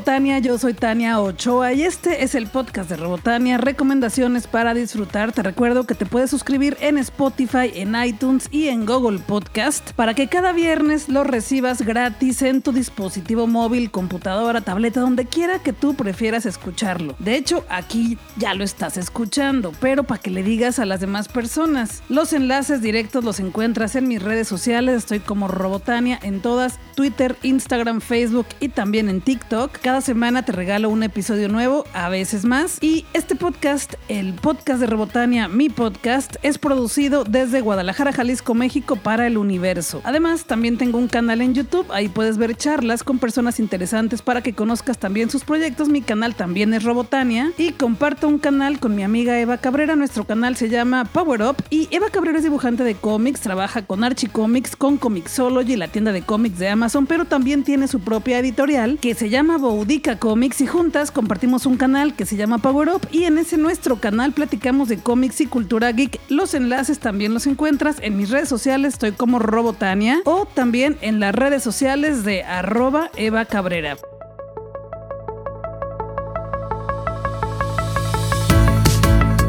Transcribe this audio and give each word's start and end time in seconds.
Robotania, 0.00 0.38
yo 0.38 0.56
soy 0.56 0.72
Tania 0.72 1.20
Ochoa 1.20 1.74
y 1.74 1.82
este 1.82 2.24
es 2.24 2.34
el 2.34 2.46
podcast 2.46 2.88
de 2.88 2.96
Robotania, 2.96 3.58
recomendaciones 3.58 4.46
para 4.46 4.72
disfrutar. 4.72 5.32
Te 5.32 5.42
recuerdo 5.42 5.84
que 5.84 5.94
te 5.94 6.06
puedes 6.06 6.30
suscribir 6.30 6.78
en 6.80 6.96
Spotify, 6.96 7.70
en 7.74 7.94
iTunes 8.02 8.48
y 8.50 8.68
en 8.68 8.86
Google 8.86 9.18
Podcast 9.18 9.92
para 9.92 10.14
que 10.14 10.28
cada 10.28 10.52
viernes 10.52 11.10
lo 11.10 11.22
recibas 11.22 11.82
gratis 11.82 12.40
en 12.40 12.62
tu 12.62 12.72
dispositivo 12.72 13.46
móvil, 13.46 13.90
computadora, 13.90 14.62
tableta, 14.62 15.00
donde 15.00 15.26
quiera 15.26 15.58
que 15.58 15.74
tú 15.74 15.92
prefieras 15.92 16.46
escucharlo. 16.46 17.14
De 17.18 17.36
hecho, 17.36 17.66
aquí 17.68 18.16
ya 18.38 18.54
lo 18.54 18.64
estás 18.64 18.96
escuchando, 18.96 19.72
pero 19.80 20.04
para 20.04 20.22
que 20.22 20.30
le 20.30 20.42
digas 20.42 20.78
a 20.78 20.86
las 20.86 21.00
demás 21.00 21.28
personas. 21.28 22.02
Los 22.08 22.32
enlaces 22.32 22.80
directos 22.80 23.22
los 23.22 23.38
encuentras 23.38 23.96
en 23.96 24.08
mis 24.08 24.22
redes 24.22 24.48
sociales, 24.48 24.96
estoy 24.96 25.20
como 25.20 25.46
Robotania 25.46 26.18
en 26.22 26.40
todas, 26.40 26.78
Twitter, 26.94 27.36
Instagram, 27.42 28.00
Facebook 28.00 28.46
y 28.60 28.70
también 28.70 29.10
en 29.10 29.20
TikTok. 29.20 29.89
Cada 29.90 30.02
semana 30.02 30.44
te 30.44 30.52
regalo 30.52 30.88
un 30.88 31.02
episodio 31.02 31.48
nuevo, 31.48 31.84
a 31.92 32.08
veces 32.08 32.44
más. 32.44 32.78
Y 32.80 33.06
este 33.12 33.34
podcast, 33.34 33.94
el 34.06 34.34
podcast 34.34 34.78
de 34.78 34.86
Robotania, 34.86 35.48
mi 35.48 35.68
podcast, 35.68 36.36
es 36.42 36.58
producido 36.58 37.24
desde 37.24 37.60
Guadalajara, 37.60 38.12
Jalisco, 38.12 38.54
México 38.54 38.94
para 38.94 39.26
el 39.26 39.36
universo. 39.36 40.00
Además, 40.04 40.44
también 40.44 40.78
tengo 40.78 40.96
un 40.96 41.08
canal 41.08 41.40
en 41.40 41.54
YouTube, 41.54 41.88
ahí 41.90 42.08
puedes 42.08 42.38
ver 42.38 42.56
charlas 42.56 43.02
con 43.02 43.18
personas 43.18 43.58
interesantes 43.58 44.22
para 44.22 44.44
que 44.44 44.52
conozcas 44.52 44.96
también 44.96 45.28
sus 45.28 45.42
proyectos. 45.42 45.88
Mi 45.88 46.02
canal 46.02 46.36
también 46.36 46.72
es 46.72 46.84
Robotania 46.84 47.50
y 47.58 47.72
comparto 47.72 48.28
un 48.28 48.38
canal 48.38 48.78
con 48.78 48.94
mi 48.94 49.02
amiga 49.02 49.40
Eva 49.40 49.58
Cabrera. 49.58 49.96
Nuestro 49.96 50.22
canal 50.22 50.54
se 50.54 50.68
llama 50.68 51.04
Power 51.04 51.42
Up 51.42 51.56
y 51.68 51.88
Eva 51.90 52.10
Cabrera 52.10 52.38
es 52.38 52.44
dibujante 52.44 52.84
de 52.84 52.94
cómics, 52.94 53.40
trabaja 53.40 53.82
con 53.82 54.04
Archie 54.04 54.28
Comics, 54.28 54.76
con 54.76 54.98
Comixology, 54.98 55.74
la 55.74 55.88
tienda 55.88 56.12
de 56.12 56.22
cómics 56.22 56.60
de 56.60 56.68
Amazon, 56.68 57.06
pero 57.06 57.24
también 57.24 57.64
tiene 57.64 57.88
su 57.88 57.98
propia 57.98 58.38
editorial 58.38 59.00
que 59.00 59.16
se 59.16 59.30
llama 59.30 59.58
Boudica 59.80 60.18
Comics 60.18 60.60
y 60.60 60.66
juntas 60.66 61.10
compartimos 61.10 61.64
un 61.64 61.78
canal 61.78 62.14
que 62.14 62.26
se 62.26 62.36
llama 62.36 62.58
Power 62.58 62.90
Up 62.90 63.08
y 63.10 63.24
en 63.24 63.38
ese 63.38 63.56
nuestro 63.56 63.96
canal 63.98 64.32
platicamos 64.32 64.90
de 64.90 64.98
cómics 64.98 65.40
y 65.40 65.46
cultura 65.46 65.90
geek. 65.90 66.20
Los 66.28 66.52
enlaces 66.52 66.98
también 66.98 67.32
los 67.32 67.46
encuentras 67.46 67.96
en 68.02 68.18
mis 68.18 68.28
redes 68.28 68.50
sociales, 68.50 68.92
estoy 68.92 69.12
como 69.12 69.38
Robotania 69.38 70.20
o 70.26 70.44
también 70.44 70.98
en 71.00 71.18
las 71.18 71.34
redes 71.34 71.62
sociales 71.62 72.24
de 72.24 72.42
arroba 72.42 73.10
Eva 73.16 73.46
Cabrera. 73.46 73.96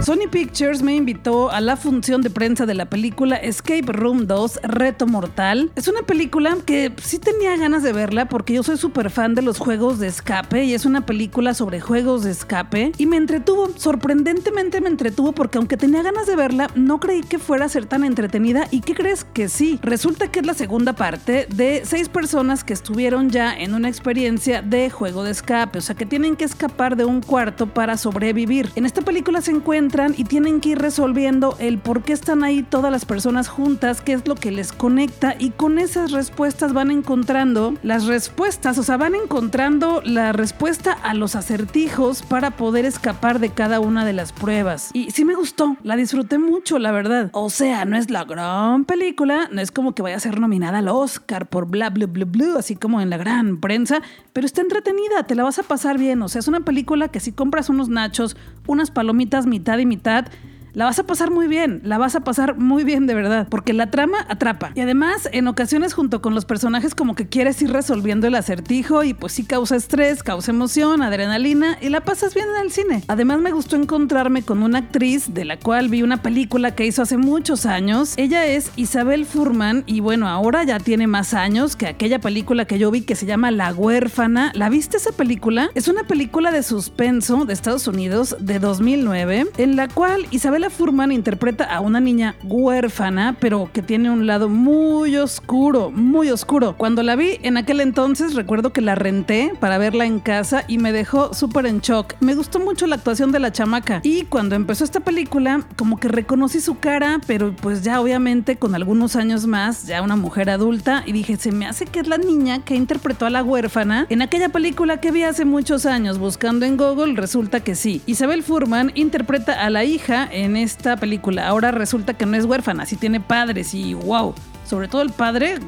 Sony 0.03 0.27
Pictures 0.31 0.81
me 0.81 0.95
invitó 0.95 1.51
a 1.51 1.61
la 1.61 1.77
función 1.77 2.23
de 2.23 2.31
prensa 2.31 2.65
de 2.65 2.73
la 2.73 2.89
película 2.89 3.35
Escape 3.35 3.83
Room 3.83 4.25
2 4.25 4.61
Reto 4.63 5.05
Mortal. 5.05 5.71
Es 5.75 5.87
una 5.87 6.01
película 6.01 6.57
que 6.65 6.91
sí 7.03 7.19
tenía 7.19 7.55
ganas 7.55 7.83
de 7.83 7.93
verla 7.93 8.27
porque 8.27 8.53
yo 8.53 8.63
soy 8.63 8.77
súper 8.77 9.11
fan 9.11 9.35
de 9.35 9.43
los 9.43 9.59
juegos 9.59 9.99
de 9.99 10.07
escape 10.07 10.63
y 10.63 10.73
es 10.73 10.85
una 10.87 11.05
película 11.05 11.53
sobre 11.53 11.81
juegos 11.81 12.23
de 12.23 12.31
escape 12.31 12.93
y 12.97 13.05
me 13.05 13.17
entretuvo, 13.17 13.69
sorprendentemente 13.75 14.81
me 14.81 14.89
entretuvo 14.89 15.33
porque 15.33 15.59
aunque 15.59 15.77
tenía 15.77 16.01
ganas 16.01 16.25
de 16.25 16.35
verla, 16.35 16.71
no 16.73 16.99
creí 16.99 17.21
que 17.21 17.37
fuera 17.37 17.65
a 17.65 17.69
ser 17.69 17.85
tan 17.85 18.03
entretenida 18.03 18.67
y 18.71 18.81
¿qué 18.81 18.95
crees 18.95 19.23
que 19.23 19.49
sí? 19.49 19.79
Resulta 19.83 20.31
que 20.31 20.39
es 20.39 20.47
la 20.47 20.55
segunda 20.55 20.93
parte 20.93 21.45
de 21.53 21.83
seis 21.85 22.09
personas 22.09 22.63
que 22.63 22.73
estuvieron 22.73 23.29
ya 23.29 23.53
en 23.53 23.75
una 23.75 23.87
experiencia 23.87 24.63
de 24.63 24.89
juego 24.89 25.23
de 25.23 25.29
escape, 25.29 25.77
o 25.77 25.81
sea 25.81 25.93
que 25.93 26.07
tienen 26.07 26.35
que 26.37 26.45
escapar 26.45 26.95
de 26.95 27.05
un 27.05 27.21
cuarto 27.21 27.67
para 27.67 27.97
sobrevivir. 27.97 28.71
En 28.75 28.87
esta 28.87 29.03
película 29.03 29.41
se 29.41 29.51
encuentra 29.51 29.90
y 29.91 30.23
tienen 30.23 30.61
que 30.61 30.69
ir 30.69 30.79
resolviendo 30.79 31.57
el 31.59 31.77
por 31.77 32.03
qué 32.03 32.13
están 32.13 32.45
ahí 32.45 32.63
todas 32.63 32.93
las 32.93 33.03
personas 33.03 33.49
juntas, 33.49 33.99
qué 33.99 34.13
es 34.13 34.25
lo 34.25 34.35
que 34.35 34.49
les 34.49 34.71
conecta 34.71 35.35
y 35.37 35.49
con 35.49 35.79
esas 35.79 36.11
respuestas 36.11 36.71
van 36.71 36.91
encontrando 36.91 37.73
las 37.83 38.05
respuestas, 38.05 38.77
o 38.77 38.83
sea, 38.83 38.95
van 38.95 39.15
encontrando 39.15 40.01
la 40.05 40.31
respuesta 40.31 40.93
a 40.93 41.13
los 41.13 41.35
acertijos 41.35 42.21
para 42.21 42.51
poder 42.51 42.85
escapar 42.85 43.39
de 43.39 43.49
cada 43.49 43.81
una 43.81 44.05
de 44.05 44.13
las 44.13 44.31
pruebas. 44.31 44.91
Y 44.93 45.11
sí 45.11 45.25
me 45.25 45.35
gustó, 45.35 45.75
la 45.83 45.97
disfruté 45.97 46.37
mucho, 46.37 46.79
la 46.79 46.93
verdad. 46.93 47.29
O 47.33 47.49
sea, 47.49 47.83
no 47.83 47.97
es 47.97 48.09
la 48.09 48.23
gran 48.23 48.85
película, 48.85 49.49
no 49.51 49.59
es 49.59 49.71
como 49.71 49.93
que 49.93 50.01
vaya 50.01 50.15
a 50.15 50.21
ser 50.21 50.39
nominada 50.39 50.77
al 50.77 50.87
Oscar 50.87 51.49
por 51.49 51.67
bla 51.67 51.89
bla 51.89 52.05
bla 52.05 52.23
bla, 52.23 52.59
así 52.59 52.77
como 52.77 53.01
en 53.01 53.09
la 53.09 53.17
gran 53.17 53.59
prensa, 53.59 54.01
pero 54.31 54.45
está 54.45 54.61
entretenida, 54.61 55.23
te 55.27 55.35
la 55.35 55.43
vas 55.43 55.59
a 55.59 55.63
pasar 55.63 55.97
bien, 55.97 56.21
o 56.21 56.29
sea, 56.29 56.39
es 56.39 56.47
una 56.47 56.61
película 56.61 57.09
que 57.09 57.19
si 57.19 57.33
compras 57.33 57.67
unos 57.67 57.89
nachos, 57.89 58.37
unas 58.67 58.89
palomitas 58.89 59.47
mitad 59.47 59.80
y 59.81 59.85
mitad 59.85 60.27
la 60.73 60.85
vas 60.85 60.99
a 60.99 61.03
pasar 61.03 61.31
muy 61.31 61.47
bien, 61.47 61.81
la 61.83 61.97
vas 61.97 62.15
a 62.15 62.21
pasar 62.21 62.57
muy 62.57 62.83
bien 62.83 63.07
de 63.07 63.13
verdad, 63.13 63.47
porque 63.49 63.73
la 63.73 63.91
trama 63.91 64.25
atrapa. 64.29 64.71
Y 64.75 64.81
además, 64.81 65.27
en 65.31 65.47
ocasiones 65.47 65.93
junto 65.93 66.21
con 66.21 66.33
los 66.33 66.45
personajes 66.45 66.95
como 66.95 67.15
que 67.15 67.27
quieres 67.27 67.61
ir 67.61 67.71
resolviendo 67.71 68.27
el 68.27 68.35
acertijo 68.35 69.03
y 69.03 69.13
pues 69.13 69.33
sí 69.33 69.43
causa 69.43 69.75
estrés, 69.75 70.23
causa 70.23 70.51
emoción, 70.51 71.01
adrenalina 71.01 71.77
y 71.81 71.89
la 71.89 72.01
pasas 72.01 72.33
bien 72.33 72.47
en 72.55 72.65
el 72.65 72.71
cine. 72.71 73.03
Además 73.07 73.39
me 73.39 73.51
gustó 73.51 73.75
encontrarme 73.75 74.43
con 74.43 74.63
una 74.63 74.79
actriz 74.79 75.33
de 75.33 75.45
la 75.45 75.57
cual 75.57 75.89
vi 75.89 76.03
una 76.03 76.21
película 76.21 76.73
que 76.73 76.85
hizo 76.85 77.01
hace 77.01 77.17
muchos 77.17 77.65
años. 77.65 78.13
Ella 78.17 78.45
es 78.45 78.71
Isabel 78.75 79.25
Furman 79.25 79.83
y 79.87 79.99
bueno, 79.99 80.27
ahora 80.27 80.63
ya 80.63 80.79
tiene 80.79 81.07
más 81.07 81.33
años 81.33 81.75
que 81.75 81.87
aquella 81.87 82.19
película 82.19 82.65
que 82.65 82.79
yo 82.79 82.91
vi 82.91 83.01
que 83.01 83.15
se 83.15 83.25
llama 83.25 83.51
La 83.51 83.73
huérfana. 83.73 84.51
¿La 84.55 84.69
viste 84.69 84.97
esa 84.97 85.11
película? 85.11 85.69
Es 85.75 85.87
una 85.87 86.03
película 86.03 86.51
de 86.51 86.63
suspenso 86.63 87.45
de 87.45 87.53
Estados 87.53 87.87
Unidos 87.87 88.35
de 88.39 88.59
2009 88.59 89.47
en 89.57 89.75
la 89.75 89.87
cual 89.87 90.27
Isabel 90.31 90.60
Furman 90.69 91.11
interpreta 91.11 91.63
a 91.63 91.79
una 91.79 91.99
niña 91.99 92.35
huérfana, 92.43 93.35
pero 93.39 93.69
que 93.73 93.81
tiene 93.81 94.09
un 94.09 94.27
lado 94.27 94.49
muy 94.49 95.17
oscuro, 95.17 95.91
muy 95.91 96.29
oscuro. 96.29 96.75
Cuando 96.77 97.03
la 97.03 97.15
vi 97.15 97.39
en 97.43 97.57
aquel 97.57 97.81
entonces, 97.81 98.35
recuerdo 98.35 98.71
que 98.73 98.81
la 98.81 98.95
renté 98.95 99.53
para 99.59 99.77
verla 99.77 100.05
en 100.05 100.19
casa 100.19 100.63
y 100.67 100.77
me 100.77 100.91
dejó 100.91 101.33
súper 101.33 101.65
en 101.65 101.79
shock. 101.79 102.15
Me 102.19 102.35
gustó 102.35 102.59
mucho 102.59 102.87
la 102.87 102.95
actuación 102.95 103.31
de 103.31 103.39
la 103.39 103.51
chamaca. 103.51 104.01
Y 104.03 104.23
cuando 104.23 104.55
empezó 104.55 104.83
esta 104.83 104.99
película, 104.99 105.65
como 105.77 105.99
que 105.99 106.07
reconocí 106.07 106.59
su 106.59 106.79
cara, 106.79 107.19
pero 107.27 107.55
pues 107.55 107.81
ya 107.81 107.99
obviamente 107.99 108.57
con 108.57 108.75
algunos 108.75 109.15
años 109.15 109.47
más, 109.47 109.87
ya 109.87 110.01
una 110.01 110.15
mujer 110.15 110.49
adulta, 110.49 111.03
y 111.05 111.11
dije, 111.11 111.37
se 111.37 111.51
me 111.51 111.65
hace 111.65 111.85
que 111.85 111.99
es 111.99 112.07
la 112.07 112.17
niña 112.17 112.63
que 112.63 112.75
interpretó 112.75 113.25
a 113.25 113.29
la 113.29 113.43
huérfana 113.43 114.05
en 114.09 114.21
aquella 114.21 114.49
película 114.49 114.99
que 114.99 115.11
vi 115.11 115.23
hace 115.23 115.45
muchos 115.45 115.85
años 115.85 116.19
buscando 116.19 116.65
en 116.65 116.77
Google, 116.77 117.15
resulta 117.15 117.61
que 117.61 117.75
sí. 117.75 118.01
Isabel 118.05 118.43
Furman 118.43 118.91
interpreta 118.95 119.65
a 119.65 119.69
la 119.69 119.83
hija 119.83 120.27
en 120.31 120.50
en 120.51 120.57
esta 120.57 120.97
película. 120.97 121.47
Ahora 121.47 121.71
resulta 121.71 122.13
que 122.13 122.25
no 122.25 122.37
es 122.37 122.45
huérfana, 122.45 122.85
sí 122.85 122.95
tiene 122.95 123.19
padres 123.19 123.73
y 123.73 123.93
wow. 123.93 124.35
Sobre 124.65 124.87
todo 124.87 125.01
el 125.01 125.09
padre, 125.09 125.59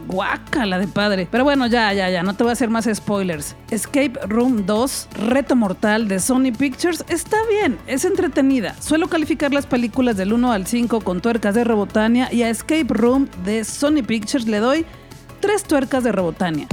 la 0.65 0.79
de 0.79 0.87
padre. 0.87 1.27
Pero 1.29 1.43
bueno, 1.43 1.67
ya, 1.67 1.91
ya, 1.91 2.09
ya, 2.09 2.23
no 2.23 2.35
te 2.35 2.43
voy 2.43 2.51
a 2.51 2.53
hacer 2.53 2.69
más 2.69 2.87
spoilers. 2.93 3.55
Escape 3.69 4.13
Room 4.27 4.65
2, 4.65 5.09
Reto 5.27 5.55
Mortal 5.57 6.07
de 6.07 6.19
Sony 6.19 6.53
Pictures, 6.57 7.03
está 7.09 7.35
bien, 7.49 7.77
es 7.87 8.05
entretenida. 8.05 8.75
Suelo 8.79 9.07
calificar 9.07 9.53
las 9.53 9.65
películas 9.65 10.15
del 10.15 10.31
1 10.31 10.53
al 10.53 10.67
5 10.67 11.01
con 11.01 11.19
tuercas 11.21 11.55
de 11.55 11.65
Robotania 11.65 12.31
y 12.31 12.43
a 12.43 12.49
Escape 12.49 12.87
Room 12.87 13.27
de 13.43 13.65
Sony 13.65 14.03
Pictures 14.05 14.47
le 14.47 14.59
doy 14.59 14.85
3 15.41 15.63
tuercas 15.63 16.03
de 16.03 16.11
Robotania. 16.13 16.67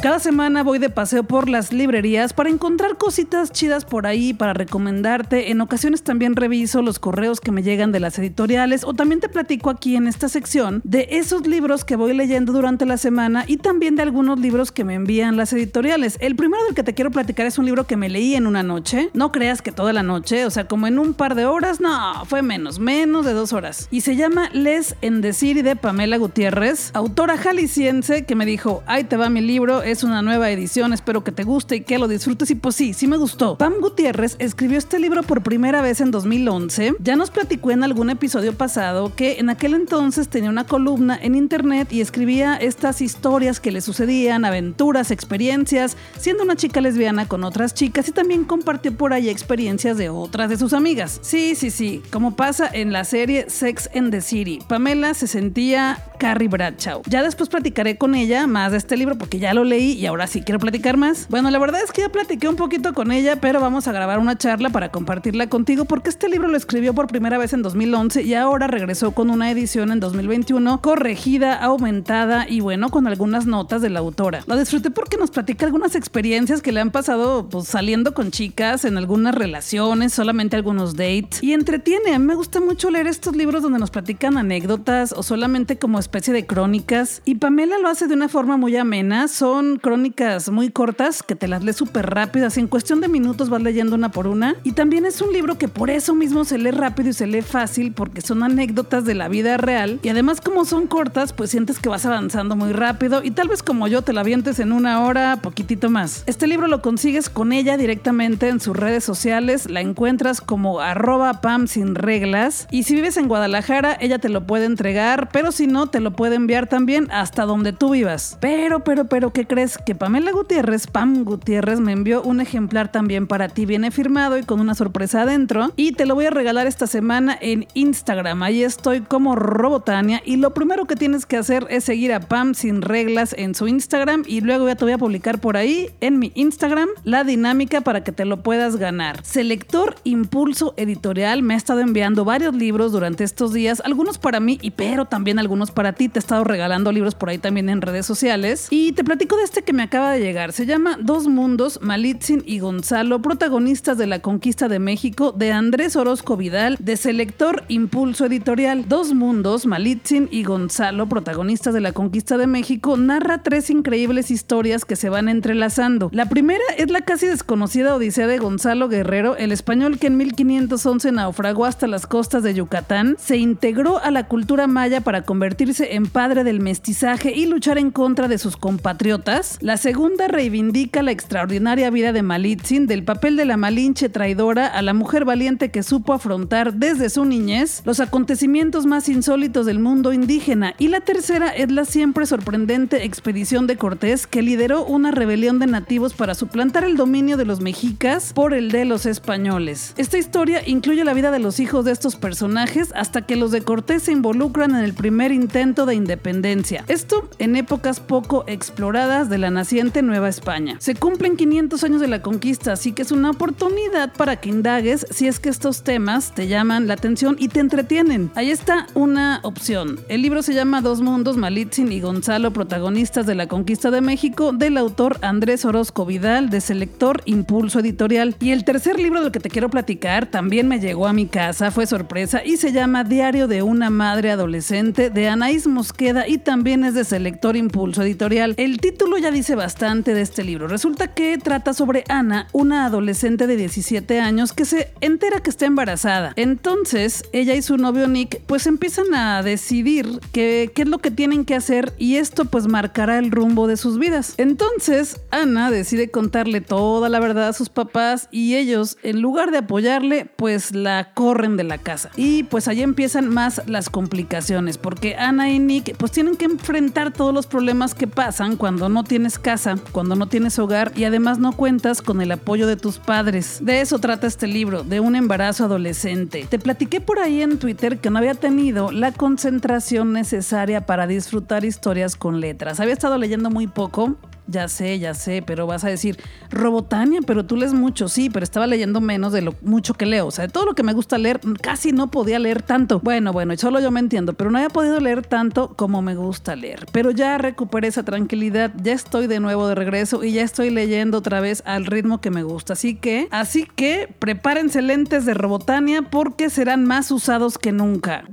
Cada 0.00 0.20
semana 0.20 0.62
voy 0.62 0.78
de 0.78 0.90
paseo 0.90 1.24
por 1.24 1.48
las 1.48 1.72
librerías 1.72 2.32
para 2.32 2.50
encontrar 2.50 2.96
cositas 2.98 3.50
chidas 3.50 3.84
por 3.84 4.06
ahí, 4.06 4.32
para 4.32 4.52
recomendarte. 4.52 5.50
En 5.50 5.60
ocasiones 5.60 6.04
también 6.04 6.36
reviso 6.36 6.82
los 6.82 7.00
correos 7.00 7.40
que 7.40 7.50
me 7.50 7.64
llegan 7.64 7.90
de 7.90 7.98
las 7.98 8.16
editoriales 8.16 8.84
o 8.84 8.94
también 8.94 9.20
te 9.20 9.28
platico 9.28 9.70
aquí 9.70 9.96
en 9.96 10.06
esta 10.06 10.28
sección 10.28 10.80
de 10.84 11.08
esos 11.10 11.48
libros 11.48 11.84
que 11.84 11.96
voy 11.96 12.14
leyendo 12.14 12.52
durante 12.52 12.86
la 12.86 12.96
semana 12.96 13.42
y 13.48 13.56
también 13.56 13.96
de 13.96 14.02
algunos 14.02 14.38
libros 14.38 14.70
que 14.70 14.84
me 14.84 14.94
envían 14.94 15.36
las 15.36 15.52
editoriales. 15.52 16.16
El 16.20 16.36
primero 16.36 16.62
del 16.62 16.76
que 16.76 16.84
te 16.84 16.94
quiero 16.94 17.10
platicar 17.10 17.46
es 17.46 17.58
un 17.58 17.64
libro 17.64 17.84
que 17.84 17.96
me 17.96 18.08
leí 18.08 18.36
en 18.36 18.46
una 18.46 18.62
noche. 18.62 19.10
No 19.14 19.32
creas 19.32 19.62
que 19.62 19.72
toda 19.72 19.92
la 19.92 20.04
noche, 20.04 20.46
o 20.46 20.50
sea, 20.50 20.68
como 20.68 20.86
en 20.86 21.00
un 21.00 21.12
par 21.12 21.34
de 21.34 21.46
horas, 21.46 21.80
no, 21.80 22.24
fue 22.26 22.42
menos, 22.42 22.78
menos 22.78 23.26
de 23.26 23.32
dos 23.32 23.52
horas. 23.52 23.88
Y 23.90 24.02
se 24.02 24.14
llama 24.14 24.48
Les 24.52 24.94
en 25.02 25.22
Decir 25.22 25.64
de 25.64 25.74
Pamela 25.74 26.18
Gutiérrez, 26.18 26.92
autora 26.94 27.36
jalisciense 27.36 28.24
que 28.24 28.36
me 28.36 28.46
dijo, 28.46 28.84
ahí 28.86 29.02
te 29.02 29.16
va 29.16 29.28
mi 29.28 29.40
libro 29.40 29.82
es 29.90 30.02
una 30.02 30.22
nueva 30.22 30.50
edición, 30.50 30.92
espero 30.92 31.24
que 31.24 31.32
te 31.32 31.44
guste 31.44 31.76
y 31.76 31.80
que 31.80 31.98
lo 31.98 32.08
disfrutes. 32.08 32.50
Y 32.50 32.54
pues 32.54 32.74
sí, 32.74 32.92
sí 32.92 33.06
me 33.06 33.16
gustó. 33.16 33.56
Pam 33.56 33.74
Gutiérrez 33.80 34.36
escribió 34.38 34.78
este 34.78 34.98
libro 34.98 35.22
por 35.22 35.42
primera 35.42 35.80
vez 35.82 36.00
en 36.00 36.10
2011. 36.10 36.96
Ya 37.00 37.16
nos 37.16 37.30
platicó 37.30 37.70
en 37.70 37.82
algún 37.82 38.10
episodio 38.10 38.54
pasado 38.54 39.14
que 39.14 39.38
en 39.38 39.50
aquel 39.50 39.74
entonces 39.74 40.28
tenía 40.28 40.50
una 40.50 40.64
columna 40.64 41.18
en 41.20 41.34
internet 41.34 41.92
y 41.92 42.00
escribía 42.00 42.56
estas 42.56 43.00
historias 43.00 43.60
que 43.60 43.72
le 43.72 43.80
sucedían, 43.80 44.44
aventuras, 44.44 45.10
experiencias, 45.10 45.96
siendo 46.18 46.42
una 46.42 46.56
chica 46.56 46.80
lesbiana 46.80 47.26
con 47.26 47.44
otras 47.44 47.74
chicas 47.74 48.08
y 48.08 48.12
también 48.12 48.44
compartió 48.44 48.96
por 48.96 49.12
ahí 49.12 49.28
experiencias 49.28 49.96
de 49.96 50.08
otras 50.10 50.50
de 50.50 50.58
sus 50.58 50.72
amigas. 50.72 51.18
Sí, 51.22 51.54
sí, 51.54 51.70
sí, 51.70 52.02
como 52.10 52.36
pasa 52.36 52.68
en 52.72 52.92
la 52.92 53.04
serie 53.04 53.46
Sex 53.48 53.88
and 53.94 54.10
the 54.10 54.20
City. 54.20 54.60
Pamela 54.68 55.14
se 55.14 55.26
sentía 55.26 55.98
Carrie 56.18 56.48
Bradshaw. 56.48 57.02
Ya 57.06 57.22
después 57.22 57.48
platicaré 57.48 57.96
con 57.96 58.14
ella 58.14 58.46
más 58.46 58.72
de 58.72 58.78
este 58.78 58.96
libro 58.96 59.16
porque 59.16 59.38
ya 59.38 59.54
lo 59.54 59.64
leí 59.64 59.77
y 59.78 60.06
ahora 60.06 60.26
sí 60.26 60.42
quiero 60.42 60.58
platicar 60.58 60.96
más. 60.96 61.26
Bueno, 61.28 61.50
la 61.50 61.58
verdad 61.58 61.80
es 61.82 61.92
que 61.92 62.02
ya 62.02 62.08
platiqué 62.08 62.48
un 62.48 62.56
poquito 62.56 62.94
con 62.94 63.12
ella, 63.12 63.40
pero 63.40 63.60
vamos 63.60 63.88
a 63.88 63.92
grabar 63.92 64.18
una 64.18 64.36
charla 64.36 64.70
para 64.70 64.90
compartirla 64.90 65.48
contigo 65.48 65.84
porque 65.84 66.10
este 66.10 66.28
libro 66.28 66.48
lo 66.48 66.56
escribió 66.56 66.94
por 66.94 67.06
primera 67.06 67.38
vez 67.38 67.52
en 67.52 67.62
2011 67.62 68.22
y 68.22 68.34
ahora 68.34 68.66
regresó 68.66 69.12
con 69.12 69.30
una 69.30 69.50
edición 69.50 69.92
en 69.92 70.00
2021 70.00 70.80
corregida, 70.80 71.54
aumentada 71.54 72.48
y 72.48 72.60
bueno, 72.60 72.90
con 72.90 73.06
algunas 73.06 73.46
notas 73.46 73.82
de 73.82 73.90
la 73.90 74.00
autora. 74.00 74.42
Lo 74.46 74.56
disfruté 74.56 74.90
porque 74.90 75.16
nos 75.16 75.30
platica 75.30 75.66
algunas 75.66 75.94
experiencias 75.94 76.62
que 76.62 76.72
le 76.72 76.80
han 76.80 76.90
pasado 76.90 77.48
pues, 77.48 77.68
saliendo 77.68 78.14
con 78.14 78.30
chicas 78.30 78.84
en 78.84 78.96
algunas 78.96 79.34
relaciones, 79.34 80.12
solamente 80.12 80.56
algunos 80.56 80.96
dates 80.96 81.42
y 81.42 81.52
entretiene. 81.52 82.18
Me 82.18 82.34
gusta 82.34 82.60
mucho 82.60 82.90
leer 82.90 83.06
estos 83.06 83.36
libros 83.36 83.62
donde 83.62 83.78
nos 83.78 83.90
platican 83.90 84.38
anécdotas 84.38 85.12
o 85.12 85.22
solamente 85.22 85.78
como 85.78 85.98
especie 85.98 86.32
de 86.32 86.46
crónicas 86.46 87.22
y 87.24 87.36
Pamela 87.36 87.78
lo 87.78 87.88
hace 87.88 88.06
de 88.06 88.14
una 88.14 88.28
forma 88.28 88.56
muy 88.56 88.76
amena. 88.76 89.28
Son 89.28 89.67
crónicas 89.76 90.50
muy 90.50 90.70
cortas 90.70 91.22
que 91.22 91.34
te 91.34 91.48
las 91.48 91.62
lees 91.62 91.76
súper 91.76 92.06
rápido, 92.06 92.46
así 92.46 92.60
en 92.60 92.68
cuestión 92.68 93.00
de 93.00 93.08
minutos 93.08 93.50
vas 93.50 93.62
leyendo 93.62 93.94
una 93.94 94.10
por 94.10 94.26
una 94.26 94.56
y 94.64 94.72
también 94.72 95.04
es 95.04 95.20
un 95.20 95.32
libro 95.32 95.58
que 95.58 95.68
por 95.68 95.90
eso 95.90 96.14
mismo 96.14 96.44
se 96.44 96.58
lee 96.58 96.70
rápido 96.70 97.10
y 97.10 97.12
se 97.12 97.26
lee 97.26 97.42
fácil 97.42 97.92
porque 97.92 98.20
son 98.20 98.42
anécdotas 98.42 99.04
de 99.04 99.14
la 99.14 99.28
vida 99.28 99.56
real 99.56 100.00
y 100.02 100.08
además 100.08 100.40
como 100.40 100.64
son 100.64 100.86
cortas 100.86 101.32
pues 101.32 101.50
sientes 101.50 101.78
que 101.78 101.88
vas 101.88 102.06
avanzando 102.06 102.56
muy 102.56 102.72
rápido 102.72 103.22
y 103.22 103.30
tal 103.30 103.48
vez 103.48 103.62
como 103.62 103.88
yo 103.88 104.02
te 104.02 104.12
la 104.12 104.22
vientes 104.22 104.58
en 104.60 104.72
una 104.72 105.04
hora, 105.04 105.38
poquitito 105.42 105.90
más. 105.90 106.22
Este 106.26 106.46
libro 106.46 106.68
lo 106.68 106.80
consigues 106.80 107.28
con 107.28 107.52
ella 107.52 107.76
directamente 107.76 108.48
en 108.48 108.60
sus 108.60 108.76
redes 108.76 109.04
sociales, 109.04 109.68
la 109.68 109.80
encuentras 109.80 110.40
como 110.40 110.80
arroba 110.80 111.40
pam 111.40 111.66
sin 111.66 111.94
reglas 111.94 112.66
y 112.70 112.84
si 112.84 112.94
vives 112.94 113.16
en 113.16 113.28
Guadalajara 113.28 113.98
ella 114.00 114.18
te 114.18 114.28
lo 114.28 114.46
puede 114.46 114.64
entregar, 114.64 115.28
pero 115.32 115.52
si 115.52 115.66
no 115.66 115.88
te 115.88 116.00
lo 116.00 116.12
puede 116.12 116.36
enviar 116.36 116.66
también 116.66 117.08
hasta 117.10 117.44
donde 117.44 117.72
tú 117.72 117.90
vivas. 117.90 118.38
Pero, 118.40 118.80
pero, 118.80 119.06
pero, 119.06 119.32
¿qué 119.32 119.46
crees? 119.46 119.57
Que 119.58 119.96
Pamela 119.96 120.30
Gutiérrez, 120.30 120.86
Pam 120.86 121.24
Gutiérrez 121.24 121.80
me 121.80 121.90
envió 121.90 122.22
un 122.22 122.40
ejemplar 122.40 122.92
también 122.92 123.26
para 123.26 123.48
ti, 123.48 123.66
viene 123.66 123.90
firmado 123.90 124.38
y 124.38 124.44
con 124.44 124.60
una 124.60 124.76
sorpresa 124.76 125.22
adentro 125.22 125.72
y 125.74 125.90
te 125.90 126.06
lo 126.06 126.14
voy 126.14 126.26
a 126.26 126.30
regalar 126.30 126.68
esta 126.68 126.86
semana 126.86 127.36
en 127.40 127.66
Instagram. 127.74 128.44
Ahí 128.44 128.62
estoy 128.62 129.00
como 129.00 129.34
Robotania 129.34 130.22
y 130.24 130.36
lo 130.36 130.54
primero 130.54 130.84
que 130.84 130.94
tienes 130.94 131.26
que 131.26 131.38
hacer 131.38 131.66
es 131.70 131.82
seguir 131.82 132.12
a 132.12 132.20
Pam 132.20 132.54
sin 132.54 132.82
reglas 132.82 133.34
en 133.36 133.56
su 133.56 133.66
Instagram 133.66 134.22
y 134.28 134.42
luego 134.42 134.68
ya 134.68 134.76
te 134.76 134.84
voy 134.84 134.92
a 134.92 134.98
publicar 134.98 135.40
por 135.40 135.56
ahí 135.56 135.90
en 136.00 136.20
mi 136.20 136.30
Instagram 136.36 136.90
la 137.02 137.24
dinámica 137.24 137.80
para 137.80 138.04
que 138.04 138.12
te 138.12 138.24
lo 138.24 138.44
puedas 138.44 138.76
ganar. 138.76 139.24
Selector 139.24 139.96
Impulso 140.04 140.72
Editorial 140.76 141.42
me 141.42 141.54
ha 141.54 141.56
estado 141.56 141.80
enviando 141.80 142.24
varios 142.24 142.54
libros 142.54 142.92
durante 142.92 143.24
estos 143.24 143.52
días, 143.52 143.82
algunos 143.84 144.18
para 144.18 144.38
mí 144.38 144.60
y 144.62 144.70
pero 144.70 145.06
también 145.06 145.40
algunos 145.40 145.72
para 145.72 145.94
ti. 145.94 146.08
Te 146.08 146.20
he 146.20 146.22
estado 146.22 146.44
regalando 146.44 146.92
libros 146.92 147.16
por 147.16 147.28
ahí 147.28 147.38
también 147.38 147.68
en 147.68 147.82
redes 147.82 148.06
sociales 148.06 148.68
y 148.70 148.92
te 148.92 149.02
platico 149.02 149.36
de 149.36 149.47
este 149.48 149.62
que 149.62 149.72
me 149.72 149.82
acaba 149.82 150.12
de 150.12 150.20
llegar. 150.20 150.52
Se 150.52 150.66
llama 150.66 150.98
Dos 151.00 151.26
Mundos, 151.26 151.80
Malitzin 151.80 152.42
y 152.44 152.58
Gonzalo, 152.58 153.22
protagonistas 153.22 153.96
de 153.96 154.06
la 154.06 154.18
conquista 154.18 154.68
de 154.68 154.78
México 154.78 155.32
de 155.32 155.52
Andrés 155.52 155.96
Orozco 155.96 156.36
Vidal, 156.36 156.76
de 156.78 156.98
Selector 156.98 157.64
Impulso 157.68 158.26
Editorial. 158.26 158.86
Dos 158.88 159.14
Mundos, 159.14 159.64
Malitzin 159.64 160.28
y 160.30 160.44
Gonzalo, 160.44 161.08
protagonistas 161.08 161.72
de 161.72 161.80
la 161.80 161.92
conquista 161.92 162.36
de 162.36 162.46
México, 162.46 162.98
narra 162.98 163.42
tres 163.42 163.70
increíbles 163.70 164.30
historias 164.30 164.84
que 164.84 164.96
se 164.96 165.08
van 165.08 165.30
entrelazando. 165.30 166.10
La 166.12 166.28
primera 166.28 166.64
es 166.76 166.90
la 166.90 167.00
casi 167.00 167.26
desconocida 167.26 167.94
Odisea 167.94 168.26
de 168.26 168.36
Gonzalo 168.36 168.90
Guerrero, 168.90 169.34
el 169.34 169.50
español 169.50 169.98
que 169.98 170.08
en 170.08 170.18
1511 170.18 171.10
naufragó 171.12 171.64
hasta 171.64 171.86
las 171.86 172.06
costas 172.06 172.42
de 172.42 172.52
Yucatán, 172.52 173.16
se 173.18 173.38
integró 173.38 173.96
a 173.96 174.10
la 174.10 174.28
cultura 174.28 174.66
maya 174.66 175.00
para 175.00 175.22
convertirse 175.22 175.94
en 175.94 176.06
padre 176.06 176.44
del 176.44 176.60
mestizaje 176.60 177.32
y 177.34 177.46
luchar 177.46 177.78
en 177.78 177.90
contra 177.90 178.28
de 178.28 178.36
sus 178.36 178.58
compatriotas. 178.58 179.37
La 179.60 179.76
segunda 179.76 180.26
reivindica 180.26 181.00
la 181.00 181.12
extraordinaria 181.12 181.90
vida 181.90 182.12
de 182.12 182.22
Malitzin, 182.22 182.88
del 182.88 183.04
papel 183.04 183.36
de 183.36 183.44
la 183.44 183.56
malinche 183.56 184.08
traidora 184.08 184.66
a 184.66 184.82
la 184.82 184.94
mujer 184.94 185.24
valiente 185.24 185.70
que 185.70 185.84
supo 185.84 186.12
afrontar 186.12 186.74
desde 186.74 187.08
su 187.08 187.24
niñez 187.24 187.82
los 187.84 188.00
acontecimientos 188.00 188.84
más 188.84 189.08
insólitos 189.08 189.64
del 189.64 189.78
mundo 189.78 190.12
indígena. 190.12 190.74
Y 190.78 190.88
la 190.88 191.02
tercera 191.02 191.50
es 191.50 191.70
la 191.70 191.84
siempre 191.84 192.26
sorprendente 192.26 193.04
expedición 193.04 193.68
de 193.68 193.76
Cortés 193.76 194.26
que 194.26 194.42
lideró 194.42 194.84
una 194.84 195.12
rebelión 195.12 195.60
de 195.60 195.68
nativos 195.68 196.14
para 196.14 196.34
suplantar 196.34 196.82
el 196.82 196.96
dominio 196.96 197.36
de 197.36 197.44
los 197.44 197.60
mexicas 197.60 198.32
por 198.32 198.54
el 198.54 198.72
de 198.72 198.86
los 198.86 199.06
españoles. 199.06 199.94
Esta 199.98 200.18
historia 200.18 200.62
incluye 200.66 201.04
la 201.04 201.14
vida 201.14 201.30
de 201.30 201.38
los 201.38 201.60
hijos 201.60 201.84
de 201.84 201.92
estos 201.92 202.16
personajes 202.16 202.90
hasta 202.96 203.22
que 203.22 203.36
los 203.36 203.52
de 203.52 203.62
Cortés 203.62 204.02
se 204.02 204.12
involucran 204.12 204.74
en 204.74 204.82
el 204.82 204.94
primer 204.94 205.30
intento 205.30 205.86
de 205.86 205.94
independencia. 205.94 206.84
Esto 206.88 207.30
en 207.38 207.54
épocas 207.54 208.00
poco 208.00 208.42
exploradas 208.48 209.27
de 209.28 209.38
la 209.38 209.50
naciente 209.50 210.02
Nueva 210.02 210.28
España. 210.28 210.76
Se 210.80 210.94
cumplen 210.94 211.36
500 211.36 211.84
años 211.84 212.00
de 212.00 212.08
la 212.08 212.22
conquista, 212.22 212.72
así 212.72 212.92
que 212.92 213.02
es 213.02 213.12
una 213.12 213.30
oportunidad 213.30 214.12
para 214.12 214.36
que 214.36 214.48
indagues 214.48 215.06
si 215.10 215.28
es 215.28 215.40
que 215.40 215.48
estos 215.48 215.82
temas 215.82 216.34
te 216.34 216.48
llaman 216.48 216.86
la 216.86 216.94
atención 216.94 217.36
y 217.38 217.48
te 217.48 217.60
entretienen. 217.60 218.30
Ahí 218.34 218.50
está 218.50 218.86
una 218.94 219.40
opción. 219.42 220.00
El 220.08 220.22
libro 220.22 220.42
se 220.42 220.54
llama 220.54 220.80
Dos 220.80 221.00
Mundos, 221.00 221.36
Malitzin 221.36 221.92
y 221.92 222.00
Gonzalo, 222.00 222.52
protagonistas 222.52 223.26
de 223.26 223.34
la 223.34 223.46
conquista 223.46 223.90
de 223.90 224.00
México, 224.00 224.52
del 224.52 224.76
autor 224.76 225.18
Andrés 225.22 225.64
Orozco 225.64 226.06
Vidal, 226.06 226.50
de 226.50 226.60
Selector 226.60 227.22
Impulso 227.26 227.80
Editorial. 227.80 228.36
Y 228.40 228.52
el 228.52 228.64
tercer 228.64 228.98
libro 228.98 229.22
del 229.22 229.32
que 229.32 229.40
te 229.40 229.50
quiero 229.50 229.68
platicar 229.68 230.26
también 230.26 230.68
me 230.68 230.80
llegó 230.80 231.06
a 231.06 231.12
mi 231.12 231.26
casa, 231.26 231.70
fue 231.70 231.86
sorpresa 231.86 232.42
y 232.44 232.56
se 232.56 232.72
llama 232.72 233.04
Diario 233.04 233.48
de 233.48 233.62
una 233.62 233.90
madre 233.90 234.30
adolescente 234.30 235.10
de 235.10 235.28
Anaís 235.28 235.66
Mosqueda 235.66 236.26
y 236.26 236.38
también 236.38 236.84
es 236.84 236.94
de 236.94 237.04
Selector 237.04 237.56
Impulso 237.56 238.02
Editorial. 238.02 238.54
El 238.56 238.78
título 238.78 239.17
ya 239.18 239.30
dice 239.30 239.54
bastante 239.54 240.14
de 240.14 240.22
este 240.22 240.44
libro. 240.44 240.68
Resulta 240.68 241.08
que 241.14 241.38
trata 241.38 241.74
sobre 241.74 242.04
Ana, 242.08 242.46
una 242.52 242.86
adolescente 242.86 243.46
de 243.46 243.56
17 243.56 244.20
años 244.20 244.52
que 244.52 244.64
se 244.64 244.92
entera 245.00 245.40
que 245.40 245.50
está 245.50 245.66
embarazada. 245.66 246.32
Entonces, 246.36 247.24
ella 247.32 247.54
y 247.54 247.62
su 247.62 247.76
novio 247.76 248.08
Nick 248.08 248.40
pues 248.46 248.66
empiezan 248.66 249.14
a 249.14 249.42
decidir 249.42 250.20
qué, 250.32 250.72
es 250.74 250.88
lo 250.88 250.98
que 250.98 251.10
tienen 251.10 251.44
que 251.44 251.56
hacer 251.56 251.92
y 251.98 252.16
esto 252.16 252.44
pues 252.44 252.68
marcará 252.68 253.18
el 253.18 253.30
rumbo 253.30 253.66
de 253.66 253.76
sus 253.76 253.98
vidas. 253.98 254.34
Entonces, 254.36 255.20
Ana 255.30 255.70
decide 255.70 256.10
contarle 256.10 256.60
toda 256.60 257.08
la 257.08 257.20
verdad 257.20 257.48
a 257.48 257.52
sus 257.52 257.68
papás 257.68 258.28
y 258.30 258.54
ellos, 258.54 258.96
en 259.02 259.20
lugar 259.20 259.50
de 259.50 259.58
apoyarle, 259.58 260.30
pues 260.36 260.74
la 260.74 261.12
corren 261.14 261.56
de 261.56 261.64
la 261.64 261.78
casa. 261.78 262.10
Y 262.16 262.44
pues 262.44 262.68
allí 262.68 262.82
empiezan 262.82 263.28
más 263.28 263.62
las 263.66 263.90
complicaciones, 263.90 264.78
porque 264.78 265.16
Ana 265.16 265.50
y 265.50 265.58
Nick 265.58 265.96
pues 265.96 266.12
tienen 266.12 266.36
que 266.36 266.44
enfrentar 266.44 267.12
todos 267.12 267.34
los 267.34 267.46
problemas 267.46 267.94
que 267.94 268.06
pasan 268.06 268.56
cuando 268.56 268.88
no 268.88 268.97
tienes 269.04 269.38
casa, 269.38 269.76
cuando 269.92 270.16
no 270.16 270.26
tienes 270.26 270.58
hogar 270.58 270.92
y 270.94 271.04
además 271.04 271.38
no 271.38 271.52
cuentas 271.52 272.02
con 272.02 272.20
el 272.20 272.32
apoyo 272.32 272.66
de 272.66 272.76
tus 272.76 272.98
padres. 272.98 273.58
De 273.62 273.80
eso 273.80 273.98
trata 273.98 274.26
este 274.26 274.46
libro, 274.46 274.82
de 274.82 275.00
un 275.00 275.16
embarazo 275.16 275.64
adolescente. 275.64 276.46
Te 276.48 276.58
platiqué 276.58 277.00
por 277.00 277.18
ahí 277.18 277.42
en 277.42 277.58
Twitter 277.58 277.98
que 277.98 278.10
no 278.10 278.18
había 278.18 278.34
tenido 278.34 278.92
la 278.92 279.12
concentración 279.12 280.12
necesaria 280.12 280.86
para 280.86 281.06
disfrutar 281.06 281.64
historias 281.64 282.16
con 282.16 282.40
letras. 282.40 282.80
Había 282.80 282.94
estado 282.94 283.18
leyendo 283.18 283.50
muy 283.50 283.66
poco 283.66 284.16
ya 284.48 284.68
sé, 284.68 284.98
ya 284.98 285.14
sé, 285.14 285.42
pero 285.42 285.66
vas 285.66 285.84
a 285.84 285.88
decir, 285.88 286.18
Robotania, 286.50 287.20
pero 287.26 287.44
tú 287.44 287.56
lees 287.56 287.74
mucho, 287.74 288.08
sí, 288.08 288.30
pero 288.30 288.44
estaba 288.44 288.66
leyendo 288.66 289.00
menos 289.00 289.32
de 289.32 289.42
lo 289.42 289.54
mucho 289.62 289.94
que 289.94 290.06
leo. 290.06 290.26
O 290.26 290.30
sea, 290.30 290.46
de 290.46 290.52
todo 290.52 290.64
lo 290.64 290.74
que 290.74 290.82
me 290.82 290.94
gusta 290.94 291.18
leer, 291.18 291.40
casi 291.60 291.92
no 291.92 292.10
podía 292.10 292.38
leer 292.38 292.62
tanto. 292.62 293.00
Bueno, 293.00 293.32
bueno, 293.32 293.56
solo 293.56 293.80
yo 293.80 293.90
me 293.90 294.00
entiendo, 294.00 294.32
pero 294.32 294.50
no 294.50 294.58
había 294.58 294.70
podido 294.70 294.98
leer 295.00 295.24
tanto 295.26 295.74
como 295.76 296.02
me 296.02 296.14
gusta 296.14 296.56
leer. 296.56 296.86
Pero 296.92 297.10
ya 297.10 297.38
recuperé 297.38 297.88
esa 297.88 298.02
tranquilidad, 298.02 298.72
ya 298.82 298.92
estoy 298.92 299.26
de 299.26 299.40
nuevo 299.40 299.68
de 299.68 299.74
regreso 299.74 300.24
y 300.24 300.32
ya 300.32 300.42
estoy 300.42 300.70
leyendo 300.70 301.18
otra 301.18 301.40
vez 301.40 301.62
al 301.66 301.86
ritmo 301.86 302.20
que 302.20 302.30
me 302.30 302.42
gusta. 302.42 302.72
Así 302.72 302.94
que, 302.94 303.28
así 303.30 303.68
que 303.76 304.08
prepárense 304.18 304.82
lentes 304.82 305.26
de 305.26 305.34
Robotania 305.34 306.02
porque 306.02 306.50
serán 306.50 306.84
más 306.84 307.10
usados 307.10 307.58
que 307.58 307.72
nunca. 307.72 308.24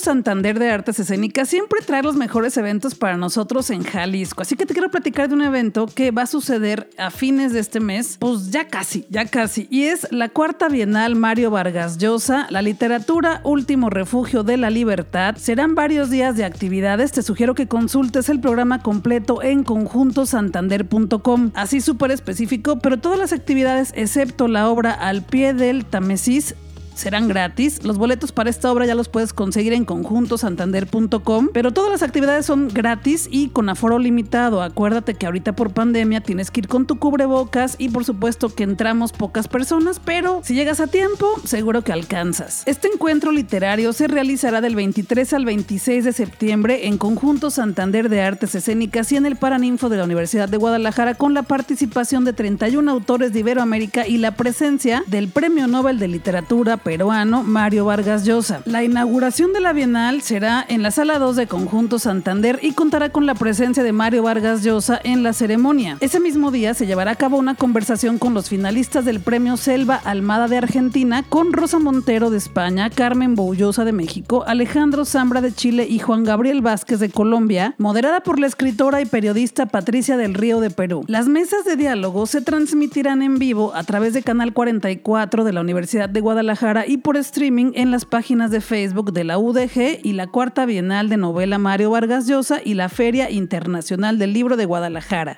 Santander 0.00 0.58
de 0.58 0.70
Artes 0.70 0.98
Escénicas 0.98 1.48
siempre 1.48 1.80
trae 1.86 2.02
los 2.02 2.16
mejores 2.16 2.56
eventos 2.56 2.94
para 2.94 3.16
nosotros 3.16 3.70
en 3.70 3.84
Jalisco. 3.84 4.42
Así 4.42 4.56
que 4.56 4.66
te 4.66 4.72
quiero 4.74 4.90
platicar 4.90 5.28
de 5.28 5.34
un 5.34 5.42
evento 5.42 5.86
que 5.86 6.10
va 6.10 6.22
a 6.22 6.26
suceder 6.26 6.90
a 6.98 7.10
fines 7.10 7.52
de 7.52 7.60
este 7.60 7.80
mes, 7.80 8.16
pues 8.18 8.50
ya 8.50 8.66
casi, 8.66 9.06
ya 9.10 9.26
casi. 9.26 9.68
Y 9.70 9.84
es 9.84 10.08
la 10.10 10.28
cuarta 10.28 10.68
Bienal 10.68 11.14
Mario 11.14 11.50
Vargas 11.50 11.98
Llosa, 11.98 12.46
la 12.50 12.62
literatura 12.62 13.40
Último 13.44 13.90
Refugio 13.90 14.42
de 14.42 14.56
la 14.56 14.70
Libertad. 14.70 15.36
Serán 15.36 15.74
varios 15.74 16.10
días 16.10 16.36
de 16.36 16.44
actividades. 16.44 17.12
Te 17.12 17.22
sugiero 17.22 17.54
que 17.54 17.68
consultes 17.68 18.28
el 18.28 18.40
programa 18.40 18.82
completo 18.82 19.42
en 19.42 19.62
conjuntosantander.com. 19.64 21.50
Así 21.54 21.80
súper 21.80 22.10
específico, 22.10 22.78
pero 22.78 22.98
todas 22.98 23.18
las 23.18 23.32
actividades 23.32 23.92
excepto 23.94 24.48
la 24.48 24.68
obra 24.68 24.92
Al 24.92 25.22
pie 25.22 25.54
del 25.54 25.84
Tamesis 25.84 26.54
serán 27.00 27.28
gratis. 27.28 27.82
Los 27.82 27.98
boletos 27.98 28.32
para 28.32 28.50
esta 28.50 28.70
obra 28.70 28.86
ya 28.86 28.94
los 28.94 29.08
puedes 29.08 29.32
conseguir 29.32 29.72
en 29.72 29.84
conjuntosantander.com, 29.84 31.48
pero 31.52 31.72
todas 31.72 31.90
las 31.90 32.02
actividades 32.02 32.46
son 32.46 32.68
gratis 32.68 33.28
y 33.30 33.48
con 33.48 33.68
aforo 33.68 33.98
limitado. 33.98 34.62
Acuérdate 34.62 35.14
que 35.14 35.26
ahorita 35.26 35.54
por 35.54 35.72
pandemia 35.72 36.20
tienes 36.20 36.50
que 36.50 36.60
ir 36.60 36.68
con 36.68 36.86
tu 36.86 36.98
cubrebocas 36.98 37.76
y 37.78 37.88
por 37.88 38.04
supuesto 38.04 38.54
que 38.54 38.64
entramos 38.64 39.12
pocas 39.12 39.48
personas, 39.48 39.98
pero 39.98 40.40
si 40.44 40.54
llegas 40.54 40.80
a 40.80 40.86
tiempo, 40.86 41.26
seguro 41.44 41.82
que 41.82 41.92
alcanzas. 41.92 42.62
Este 42.66 42.88
encuentro 42.88 43.32
literario 43.32 43.92
se 43.92 44.06
realizará 44.06 44.60
del 44.60 44.76
23 44.76 45.32
al 45.32 45.44
26 45.44 46.04
de 46.04 46.12
septiembre 46.12 46.86
en 46.86 46.98
Conjunto 46.98 47.50
Santander 47.50 48.08
de 48.08 48.20
Artes 48.20 48.54
Escénicas 48.54 49.10
y 49.12 49.16
en 49.16 49.26
el 49.26 49.36
Paraninfo 49.36 49.88
de 49.88 49.96
la 49.96 50.04
Universidad 50.04 50.48
de 50.48 50.58
Guadalajara 50.58 51.14
con 51.14 51.34
la 51.34 51.42
participación 51.42 52.24
de 52.24 52.32
31 52.32 52.90
autores 52.90 53.32
de 53.32 53.40
Iberoamérica 53.40 54.06
y 54.06 54.18
la 54.18 54.32
presencia 54.32 55.02
del 55.06 55.28
Premio 55.28 55.66
Nobel 55.66 55.98
de 55.98 56.08
Literatura 56.08 56.76
peruano 56.90 57.44
Mario 57.44 57.84
Vargas 57.84 58.24
Llosa. 58.24 58.62
La 58.64 58.82
inauguración 58.82 59.52
de 59.52 59.60
la 59.60 59.72
Bienal 59.72 60.22
será 60.22 60.66
en 60.68 60.82
la 60.82 60.90
Sala 60.90 61.20
2 61.20 61.36
de 61.36 61.46
Conjunto 61.46 62.00
Santander 62.00 62.58
y 62.62 62.72
contará 62.72 63.10
con 63.10 63.26
la 63.26 63.36
presencia 63.36 63.84
de 63.84 63.92
Mario 63.92 64.24
Vargas 64.24 64.64
Llosa 64.64 65.00
en 65.04 65.22
la 65.22 65.32
ceremonia. 65.32 65.98
Ese 66.00 66.18
mismo 66.18 66.50
día 66.50 66.74
se 66.74 66.86
llevará 66.86 67.12
a 67.12 67.14
cabo 67.14 67.36
una 67.36 67.54
conversación 67.54 68.18
con 68.18 68.34
los 68.34 68.48
finalistas 68.48 69.04
del 69.04 69.20
Premio 69.20 69.56
Selva 69.56 70.00
Almada 70.02 70.48
de 70.48 70.56
Argentina 70.56 71.22
con 71.28 71.52
Rosa 71.52 71.78
Montero 71.78 72.28
de 72.28 72.38
España, 72.38 72.90
Carmen 72.90 73.36
Boullosa 73.36 73.84
de 73.84 73.92
México, 73.92 74.42
Alejandro 74.48 75.04
Zambra 75.04 75.40
de 75.40 75.52
Chile 75.52 75.86
y 75.88 76.00
Juan 76.00 76.24
Gabriel 76.24 76.60
Vázquez 76.60 76.98
de 76.98 77.10
Colombia, 77.10 77.76
moderada 77.78 78.24
por 78.24 78.40
la 78.40 78.48
escritora 78.48 79.00
y 79.00 79.06
periodista 79.06 79.66
Patricia 79.66 80.16
del 80.16 80.34
Río 80.34 80.58
de 80.58 80.70
Perú. 80.70 81.04
Las 81.06 81.28
mesas 81.28 81.64
de 81.64 81.76
diálogo 81.76 82.26
se 82.26 82.40
transmitirán 82.40 83.22
en 83.22 83.38
vivo 83.38 83.76
a 83.76 83.84
través 83.84 84.12
de 84.12 84.24
Canal 84.24 84.52
44 84.52 85.44
de 85.44 85.52
la 85.52 85.60
Universidad 85.60 86.08
de 86.08 86.20
Guadalajara 86.20 86.79
y 86.86 86.98
por 86.98 87.16
streaming 87.16 87.72
en 87.74 87.90
las 87.90 88.04
páginas 88.04 88.50
de 88.50 88.60
Facebook 88.60 89.12
de 89.12 89.24
la 89.24 89.38
UDG 89.38 90.00
y 90.02 90.12
la 90.12 90.26
Cuarta 90.26 90.66
Bienal 90.66 91.08
de 91.08 91.16
Novela 91.16 91.58
Mario 91.58 91.90
Vargas 91.90 92.26
Llosa 92.26 92.60
y 92.64 92.74
la 92.74 92.88
Feria 92.88 93.30
Internacional 93.30 94.18
del 94.18 94.32
Libro 94.32 94.56
de 94.56 94.64
Guadalajara. 94.66 95.34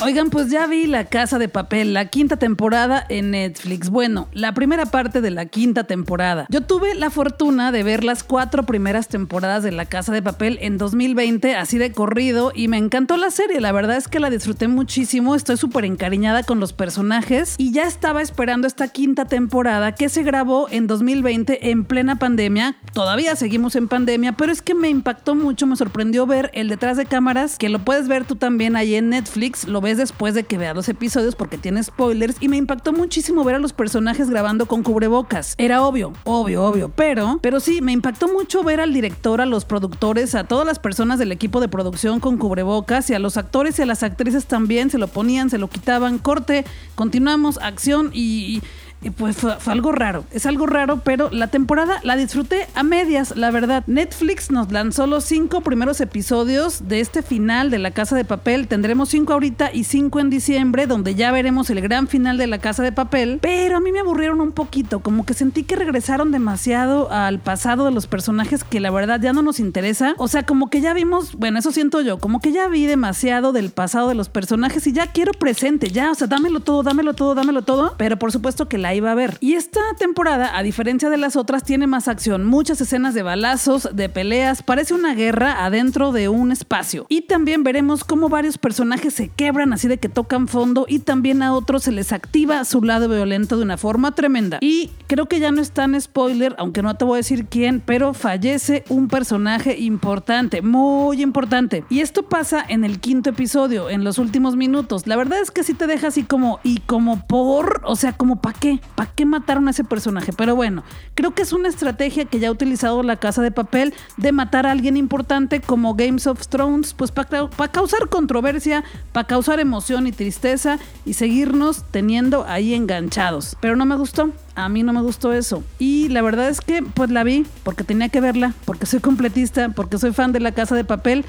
Oigan, 0.04 0.30
pues 0.30 0.50
ya 0.50 0.66
vi 0.66 0.86
La 0.86 1.04
Casa 1.04 1.38
de 1.38 1.48
Papel, 1.48 1.92
la 1.92 2.06
quinta 2.06 2.36
temporada 2.36 3.04
en 3.10 3.32
Netflix. 3.32 3.90
Bueno, 3.90 4.28
la 4.32 4.54
primera 4.54 4.86
parte 4.86 5.20
de 5.20 5.30
la 5.30 5.44
quinta 5.44 5.84
temporada. 5.84 6.46
Yo 6.48 6.62
tuve 6.62 6.94
la 6.94 7.10
fortuna 7.10 7.70
de 7.70 7.82
ver 7.82 8.02
las 8.02 8.24
cuatro 8.24 8.62
primeras 8.64 9.08
temporadas 9.08 9.62
de 9.62 9.72
La 9.72 9.84
Casa 9.84 10.12
de 10.12 10.22
Papel 10.22 10.58
en 10.62 10.78
2020, 10.78 11.54
así 11.54 11.76
de 11.76 11.92
corrido, 11.92 12.50
y 12.54 12.68
me 12.68 12.78
encantó 12.78 13.18
la 13.18 13.30
serie. 13.30 13.60
La 13.60 13.72
verdad 13.72 13.98
es 13.98 14.08
que 14.08 14.20
la 14.20 14.30
disfruté 14.30 14.68
muchísimo, 14.68 15.34
estoy 15.34 15.58
súper 15.58 15.84
encariñada 15.84 16.44
con 16.44 16.60
los 16.60 16.72
personajes 16.72 17.56
y 17.58 17.72
ya 17.72 17.84
estaba 17.84 18.22
esperando 18.22 18.66
esta 18.66 18.88
quinta 18.88 19.26
temporada 19.26 19.94
que 19.94 20.08
se 20.08 20.22
grabó 20.22 20.68
en 20.70 20.86
2020 20.86 21.70
en 21.70 21.84
plena 21.84 22.16
pandemia. 22.16 22.76
Todavía 22.94 23.36
seguimos 23.36 23.76
en 23.76 23.86
pandemia, 23.86 24.32
pero 24.32 24.50
es 24.50 24.62
que 24.62 24.74
me 24.74 24.88
impactó 24.88 25.34
mucho, 25.34 25.66
me 25.66 25.76
sorprendió 25.76 26.26
ver 26.26 26.50
el 26.54 26.68
detrás 26.68 26.96
de 26.96 27.04
cámaras, 27.04 27.58
que 27.58 27.68
lo 27.68 27.80
puedes 27.80 28.08
ver 28.08 28.24
tú 28.24 28.36
también 28.36 28.76
ahí 28.76 28.94
en 28.94 29.10
Netflix, 29.10 29.68
después 29.96 30.34
de 30.34 30.44
que 30.44 30.58
vea 30.58 30.74
los 30.74 30.88
episodios 30.88 31.34
porque 31.34 31.58
tiene 31.58 31.82
spoilers 31.82 32.36
y 32.40 32.48
me 32.48 32.56
impactó 32.56 32.92
muchísimo 32.92 33.44
ver 33.44 33.56
a 33.56 33.58
los 33.58 33.72
personajes 33.72 34.30
grabando 34.30 34.66
con 34.66 34.82
cubrebocas. 34.82 35.54
Era 35.58 35.82
obvio, 35.82 36.12
obvio, 36.24 36.64
obvio, 36.64 36.90
pero, 36.94 37.38
pero 37.42 37.60
sí, 37.60 37.80
me 37.80 37.92
impactó 37.92 38.28
mucho 38.28 38.62
ver 38.62 38.80
al 38.80 38.92
director, 38.92 39.40
a 39.40 39.46
los 39.46 39.64
productores, 39.64 40.34
a 40.34 40.44
todas 40.44 40.66
las 40.66 40.78
personas 40.78 41.18
del 41.18 41.32
equipo 41.32 41.60
de 41.60 41.68
producción 41.68 42.20
con 42.20 42.38
cubrebocas 42.38 43.10
y 43.10 43.14
a 43.14 43.18
los 43.18 43.36
actores 43.36 43.78
y 43.78 43.82
a 43.82 43.86
las 43.86 44.02
actrices 44.02 44.46
también 44.46 44.90
se 44.90 44.98
lo 44.98 45.08
ponían, 45.08 45.50
se 45.50 45.58
lo 45.58 45.68
quitaban, 45.68 46.18
corte, 46.18 46.64
continuamos, 46.94 47.58
acción 47.58 48.10
y 48.12 48.62
pues 49.08 49.36
fue, 49.36 49.56
algo 49.66 49.92
raro. 49.92 50.24
Es 50.30 50.44
algo 50.44 50.66
raro, 50.66 51.00
pero 51.02 51.30
la 51.30 51.46
temporada 51.46 52.00
la 52.02 52.16
disfruté 52.16 52.66
a 52.74 52.82
medias, 52.82 53.34
la 53.34 53.50
verdad. 53.50 53.82
Netflix 53.86 54.50
nos 54.50 54.70
lanzó 54.70 55.06
los 55.06 55.24
cinco 55.24 55.62
primeros 55.62 56.02
episodios 56.02 56.86
de 56.86 57.00
este 57.00 57.22
final 57.22 57.70
de 57.70 57.78
La 57.78 57.92
Casa 57.92 58.14
de 58.14 58.26
Papel. 58.26 58.68
Tendremos 58.68 59.08
cinco 59.08 59.32
ahorita 59.32 59.70
y 59.72 59.84
cinco 59.84 60.20
en 60.20 60.28
diciembre, 60.28 60.86
donde 60.86 61.14
ya 61.14 61.32
veremos 61.32 61.70
el 61.70 61.80
gran 61.80 62.08
final 62.08 62.36
de 62.36 62.46
La 62.46 62.58
Casa 62.58 62.82
de 62.82 62.92
Papel. 62.92 63.38
Pero 63.40 63.78
a 63.78 63.80
mí 63.80 63.90
me 63.90 64.00
aburrieron 64.00 64.42
un 64.42 64.52
poquito, 64.52 65.00
como 65.00 65.24
que 65.24 65.32
sentí 65.32 65.62
que 65.62 65.76
regresaron 65.76 66.30
demasiado 66.30 67.10
al 67.10 67.38
pasado 67.38 67.86
de 67.86 67.92
los 67.92 68.06
personajes 68.06 68.64
que 68.64 68.80
la 68.80 68.90
verdad 68.90 69.18
ya 69.18 69.32
no 69.32 69.40
nos 69.40 69.60
interesa. 69.60 70.14
O 70.18 70.28
sea, 70.28 70.44
como 70.44 70.68
que 70.68 70.82
ya 70.82 70.92
vimos, 70.92 71.36
bueno, 71.36 71.58
eso 71.58 71.72
siento 71.72 72.02
yo, 72.02 72.18
como 72.18 72.40
que 72.40 72.52
ya 72.52 72.68
vi 72.68 72.84
demasiado 72.84 73.52
del 73.52 73.70
pasado 73.70 74.08
de 74.08 74.14
los 74.14 74.28
personajes 74.28 74.86
y 74.86 74.92
ya 74.92 75.06
quiero 75.06 75.32
presente, 75.32 75.88
ya, 75.88 76.10
o 76.10 76.14
sea, 76.14 76.26
dámelo 76.26 76.60
todo, 76.60 76.82
dámelo 76.82 77.14
todo, 77.14 77.34
dámelo 77.34 77.62
todo. 77.62 77.94
Pero 77.96 78.18
por 78.18 78.30
supuesto 78.30 78.68
que 78.68 78.76
la 78.76 78.89
iba 78.94 79.12
a 79.12 79.14
ver. 79.14 79.36
Y 79.40 79.54
esta 79.54 79.80
temporada, 79.98 80.56
a 80.56 80.62
diferencia 80.62 81.10
de 81.10 81.16
las 81.16 81.36
otras, 81.36 81.64
tiene 81.64 81.86
más 81.86 82.08
acción, 82.08 82.44
muchas 82.44 82.80
escenas 82.80 83.14
de 83.14 83.22
balazos, 83.22 83.88
de 83.92 84.08
peleas, 84.08 84.62
parece 84.62 84.94
una 84.94 85.14
guerra 85.14 85.64
adentro 85.64 86.12
de 86.12 86.28
un 86.28 86.52
espacio. 86.52 87.06
Y 87.08 87.22
también 87.22 87.62
veremos 87.62 88.04
cómo 88.04 88.28
varios 88.28 88.58
personajes 88.58 89.14
se 89.14 89.28
quebran 89.28 89.72
así 89.72 89.88
de 89.88 89.98
que 89.98 90.08
tocan 90.08 90.48
fondo 90.48 90.86
y 90.88 91.00
también 91.00 91.42
a 91.42 91.54
otros 91.54 91.84
se 91.84 91.92
les 91.92 92.12
activa 92.12 92.64
su 92.64 92.82
lado 92.82 93.08
violento 93.08 93.56
de 93.56 93.62
una 93.62 93.76
forma 93.76 94.14
tremenda. 94.14 94.58
Y 94.60 94.90
creo 95.06 95.26
que 95.26 95.40
ya 95.40 95.52
no 95.52 95.60
es 95.60 95.72
tan 95.72 96.00
spoiler, 96.00 96.54
aunque 96.58 96.82
no 96.82 96.94
te 96.94 97.04
voy 97.04 97.16
a 97.16 97.16
decir 97.18 97.46
quién, 97.46 97.82
pero 97.84 98.14
fallece 98.14 98.84
un 98.88 99.08
personaje 99.08 99.78
importante, 99.78 100.62
muy 100.62 101.22
importante. 101.22 101.84
Y 101.88 102.00
esto 102.00 102.24
pasa 102.24 102.64
en 102.68 102.84
el 102.84 103.00
quinto 103.00 103.30
episodio, 103.30 103.90
en 103.90 104.04
los 104.04 104.18
últimos 104.18 104.56
minutos. 104.56 105.06
La 105.06 105.16
verdad 105.16 105.40
es 105.40 105.50
que 105.50 105.64
sí 105.64 105.74
te 105.74 105.86
deja 105.86 106.08
así 106.08 106.22
como, 106.22 106.60
y 106.62 106.78
como 106.80 107.26
por, 107.26 107.82
o 107.84 107.96
sea, 107.96 108.12
como 108.12 108.40
para 108.40 108.58
qué, 108.58 108.79
¿Para 108.94 109.10
qué 109.12 109.24
mataron 109.24 109.68
a 109.68 109.70
ese 109.70 109.84
personaje? 109.84 110.32
Pero 110.32 110.56
bueno, 110.56 110.82
creo 111.14 111.32
que 111.32 111.42
es 111.42 111.52
una 111.52 111.68
estrategia 111.68 112.24
que 112.24 112.38
ya 112.38 112.48
ha 112.48 112.52
utilizado 112.52 113.02
la 113.02 113.16
Casa 113.16 113.42
de 113.42 113.50
Papel 113.50 113.94
de 114.16 114.32
matar 114.32 114.66
a 114.66 114.72
alguien 114.72 114.96
importante 114.96 115.60
como 115.60 115.94
Games 115.94 116.26
of 116.26 116.46
Thrones, 116.48 116.94
pues 116.94 117.10
para 117.10 117.48
causar 117.70 118.08
controversia, 118.08 118.84
para 119.12 119.26
causar 119.26 119.60
emoción 119.60 120.06
y 120.06 120.12
tristeza 120.12 120.78
y 121.04 121.14
seguirnos 121.14 121.84
teniendo 121.90 122.44
ahí 122.46 122.74
enganchados. 122.74 123.56
Pero 123.60 123.76
no 123.76 123.86
me 123.86 123.96
gustó. 123.96 124.30
A 124.54 124.68
mí 124.68 124.82
no 124.82 124.92
me 124.92 125.00
gustó 125.00 125.32
eso. 125.32 125.62
Y 125.78 126.08
la 126.08 126.22
verdad 126.22 126.48
es 126.48 126.60
que 126.60 126.82
pues 126.82 127.10
la 127.10 127.24
vi 127.24 127.46
porque 127.62 127.84
tenía 127.84 128.08
que 128.08 128.20
verla, 128.20 128.54
porque 128.64 128.86
soy 128.86 129.00
completista, 129.00 129.70
porque 129.70 129.98
soy 129.98 130.12
fan 130.12 130.32
de 130.32 130.40
la 130.40 130.52
Casa 130.52 130.74
de 130.74 130.84
Papel 130.84 131.24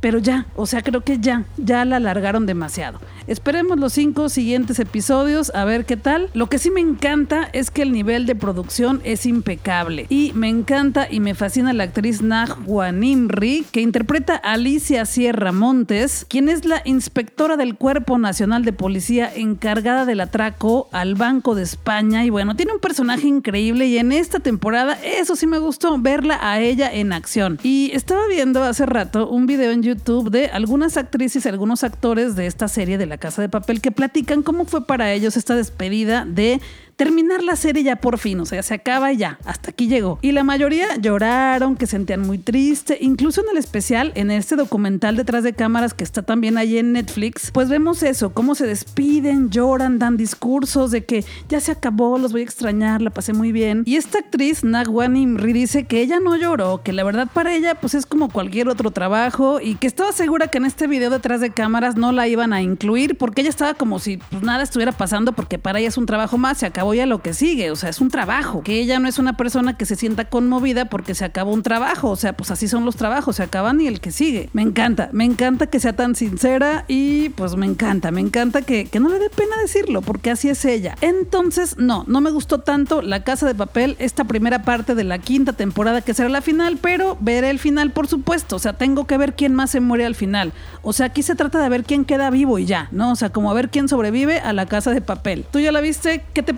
pero 0.00 0.18
ya, 0.18 0.46
o 0.56 0.66
sea, 0.66 0.82
creo 0.82 1.02
que 1.02 1.18
ya, 1.18 1.44
ya 1.56 1.84
la 1.84 1.96
alargaron 1.96 2.46
demasiado. 2.46 3.00
Esperemos 3.26 3.78
los 3.78 3.92
cinco 3.92 4.28
siguientes 4.28 4.78
episodios 4.78 5.52
a 5.54 5.64
ver 5.64 5.84
qué 5.84 5.96
tal. 5.96 6.30
Lo 6.34 6.48
que 6.48 6.58
sí 6.58 6.70
me 6.70 6.80
encanta 6.80 7.48
es 7.52 7.70
que 7.70 7.82
el 7.82 7.92
nivel 7.92 8.26
de 8.26 8.34
producción 8.34 9.00
es 9.04 9.26
impecable 9.26 10.06
y 10.08 10.32
me 10.34 10.48
encanta 10.48 11.06
y 11.08 11.20
me 11.20 11.34
fascina 11.34 11.72
la 11.72 11.84
actriz 11.84 12.22
Najwa 12.22 12.92
Nimri 12.92 13.66
que 13.70 13.82
interpreta 13.82 14.40
a 14.42 14.54
Alicia 14.54 15.04
Sierra 15.04 15.52
Montes, 15.52 16.26
quien 16.28 16.48
es 16.48 16.64
la 16.64 16.82
inspectora 16.84 17.56
del 17.56 17.76
Cuerpo 17.76 18.18
Nacional 18.18 18.64
de 18.64 18.72
Policía 18.72 19.30
encargada 19.34 20.06
del 20.06 20.20
atraco 20.20 20.88
al 20.90 21.14
Banco 21.14 21.54
de 21.54 21.62
España 21.62 22.24
y 22.24 22.30
bueno, 22.30 22.56
tiene 22.56 22.72
un 22.72 22.80
personaje 22.80 23.28
increíble 23.28 23.86
y 23.86 23.98
en 23.98 24.12
esta 24.12 24.40
temporada 24.40 24.98
eso 25.04 25.36
sí 25.36 25.46
me 25.46 25.58
gustó 25.58 25.98
verla 25.98 26.38
a 26.40 26.60
ella 26.60 26.90
en 26.92 27.12
acción. 27.12 27.58
Y 27.62 27.90
estaba 27.92 28.26
viendo 28.28 28.62
hace 28.62 28.86
rato 28.86 29.28
un 29.28 29.46
video 29.46 29.70
en 29.70 29.82
YouTube 29.82 29.89
YouTube 29.90 30.30
de 30.30 30.46
algunas 30.46 30.96
actrices 30.96 31.44
y 31.44 31.48
algunos 31.48 31.84
actores 31.84 32.36
de 32.36 32.46
esta 32.46 32.68
serie 32.68 32.98
de 32.98 33.06
La 33.06 33.18
Casa 33.18 33.42
de 33.42 33.48
Papel 33.48 33.80
que 33.80 33.90
platican 33.90 34.42
cómo 34.42 34.64
fue 34.64 34.86
para 34.86 35.12
ellos 35.12 35.36
esta 35.36 35.54
despedida 35.54 36.24
de 36.24 36.60
terminar 37.00 37.42
la 37.42 37.56
serie 37.56 37.82
ya 37.82 37.96
por 37.96 38.18
fin, 38.18 38.38
o 38.40 38.44
sea, 38.44 38.62
se 38.62 38.74
acaba 38.74 39.10
y 39.10 39.16
ya, 39.16 39.38
hasta 39.46 39.70
aquí 39.70 39.88
llegó. 39.88 40.18
Y 40.20 40.32
la 40.32 40.44
mayoría 40.44 40.96
lloraron, 40.96 41.76
que 41.76 41.86
sentían 41.86 42.20
muy 42.20 42.36
triste, 42.36 42.98
incluso 43.00 43.40
en 43.40 43.46
el 43.52 43.56
especial, 43.56 44.12
en 44.16 44.30
este 44.30 44.54
documental 44.54 45.16
detrás 45.16 45.42
de 45.42 45.54
cámaras 45.54 45.94
que 45.94 46.04
está 46.04 46.20
también 46.20 46.58
ahí 46.58 46.76
en 46.76 46.92
Netflix, 46.92 47.52
pues 47.52 47.70
vemos 47.70 48.02
eso, 48.02 48.34
cómo 48.34 48.54
se 48.54 48.66
despiden, 48.66 49.48
lloran, 49.48 49.98
dan 49.98 50.18
discursos 50.18 50.90
de 50.90 51.06
que 51.06 51.24
ya 51.48 51.58
se 51.60 51.72
acabó, 51.72 52.18
los 52.18 52.32
voy 52.32 52.42
a 52.42 52.44
extrañar, 52.44 53.00
la 53.00 53.08
pasé 53.08 53.32
muy 53.32 53.50
bien. 53.50 53.82
Y 53.86 53.96
esta 53.96 54.18
actriz, 54.18 54.62
Nagwani 54.62 55.22
Imri, 55.22 55.54
dice 55.54 55.84
que 55.84 56.02
ella 56.02 56.20
no 56.20 56.36
lloró, 56.36 56.82
que 56.82 56.92
la 56.92 57.02
verdad 57.02 57.28
para 57.32 57.54
ella 57.54 57.76
pues 57.76 57.94
es 57.94 58.04
como 58.04 58.28
cualquier 58.28 58.68
otro 58.68 58.90
trabajo 58.90 59.58
y 59.62 59.76
que 59.76 59.86
estaba 59.86 60.12
segura 60.12 60.48
que 60.48 60.58
en 60.58 60.66
este 60.66 60.86
video 60.86 61.08
detrás 61.08 61.40
de 61.40 61.48
cámaras 61.48 61.96
no 61.96 62.12
la 62.12 62.28
iban 62.28 62.52
a 62.52 62.60
incluir 62.60 63.16
porque 63.16 63.40
ella 63.40 63.48
estaba 63.48 63.72
como 63.72 63.98
si 64.00 64.18
pues, 64.18 64.42
nada 64.42 64.62
estuviera 64.62 64.92
pasando 64.92 65.32
porque 65.32 65.58
para 65.58 65.78
ella 65.78 65.88
es 65.88 65.96
un 65.96 66.04
trabajo 66.04 66.36
más, 66.36 66.58
se 66.58 66.66
acabó 66.66 66.89
voy 66.90 66.98
a 66.98 67.06
lo 67.06 67.22
que 67.22 67.34
sigue, 67.34 67.70
o 67.70 67.76
sea, 67.76 67.88
es 67.88 68.00
un 68.00 68.10
trabajo, 68.10 68.64
que 68.64 68.80
ella 68.80 68.98
no 68.98 69.06
es 69.06 69.20
una 69.20 69.36
persona 69.36 69.76
que 69.76 69.86
se 69.86 69.94
sienta 69.94 70.24
conmovida 70.24 70.86
porque 70.86 71.14
se 71.14 71.24
acabó 71.24 71.52
un 71.52 71.62
trabajo, 71.62 72.10
o 72.10 72.16
sea, 72.16 72.32
pues 72.32 72.50
así 72.50 72.66
son 72.66 72.84
los 72.84 72.96
trabajos, 72.96 73.36
se 73.36 73.44
acaban 73.44 73.80
y 73.80 73.86
el 73.86 74.00
que 74.00 74.10
sigue. 74.10 74.50
Me 74.54 74.62
encanta, 74.62 75.08
me 75.12 75.24
encanta 75.24 75.68
que 75.68 75.78
sea 75.78 75.92
tan 75.92 76.16
sincera 76.16 76.84
y 76.88 77.28
pues 77.28 77.54
me 77.54 77.66
encanta, 77.66 78.10
me 78.10 78.20
encanta 78.20 78.62
que, 78.62 78.86
que 78.86 78.98
no 78.98 79.08
le 79.08 79.20
dé 79.20 79.30
pena 79.30 79.56
decirlo, 79.62 80.02
porque 80.02 80.32
así 80.32 80.48
es 80.48 80.64
ella. 80.64 80.96
Entonces, 81.00 81.76
no, 81.78 82.02
no 82.08 82.20
me 82.20 82.32
gustó 82.32 82.58
tanto 82.58 83.02
La 83.02 83.22
Casa 83.22 83.46
de 83.46 83.54
Papel, 83.54 83.94
esta 84.00 84.24
primera 84.24 84.64
parte 84.64 84.96
de 84.96 85.04
la 85.04 85.18
quinta 85.18 85.52
temporada 85.52 86.00
que 86.00 86.12
será 86.12 86.28
la 86.28 86.42
final, 86.42 86.76
pero 86.82 87.16
veré 87.20 87.50
el 87.50 87.60
final 87.60 87.92
por 87.92 88.08
supuesto, 88.08 88.56
o 88.56 88.58
sea, 88.58 88.72
tengo 88.72 89.06
que 89.06 89.16
ver 89.16 89.36
quién 89.36 89.54
más 89.54 89.70
se 89.70 89.78
muere 89.78 90.06
al 90.06 90.16
final. 90.16 90.52
O 90.82 90.92
sea, 90.92 91.06
aquí 91.06 91.22
se 91.22 91.36
trata 91.36 91.62
de 91.62 91.68
ver 91.68 91.84
quién 91.84 92.04
queda 92.04 92.30
vivo 92.30 92.58
y 92.58 92.64
ya, 92.64 92.88
¿no? 92.90 93.12
O 93.12 93.16
sea, 93.16 93.30
como 93.30 93.48
a 93.48 93.54
ver 93.54 93.68
quién 93.70 93.88
sobrevive 93.88 94.40
a 94.40 94.52
La 94.52 94.66
Casa 94.66 94.90
de 94.90 95.00
Papel. 95.00 95.44
¿Tú 95.52 95.60
ya 95.60 95.70
la 95.70 95.80
viste? 95.80 96.24
¿Qué 96.34 96.42
te 96.42 96.52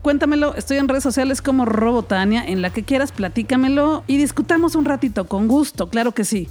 Cuéntamelo, 0.00 0.54
estoy 0.54 0.78
en 0.78 0.88
redes 0.88 1.02
sociales 1.02 1.42
como 1.42 1.66
Robotania, 1.66 2.42
en 2.42 2.62
la 2.62 2.70
que 2.70 2.82
quieras, 2.82 3.12
platícamelo 3.12 4.04
y 4.06 4.16
discutamos 4.16 4.74
un 4.74 4.86
ratito, 4.86 5.26
con 5.26 5.48
gusto, 5.48 5.90
claro 5.90 6.12
que 6.12 6.24
sí. 6.24 6.48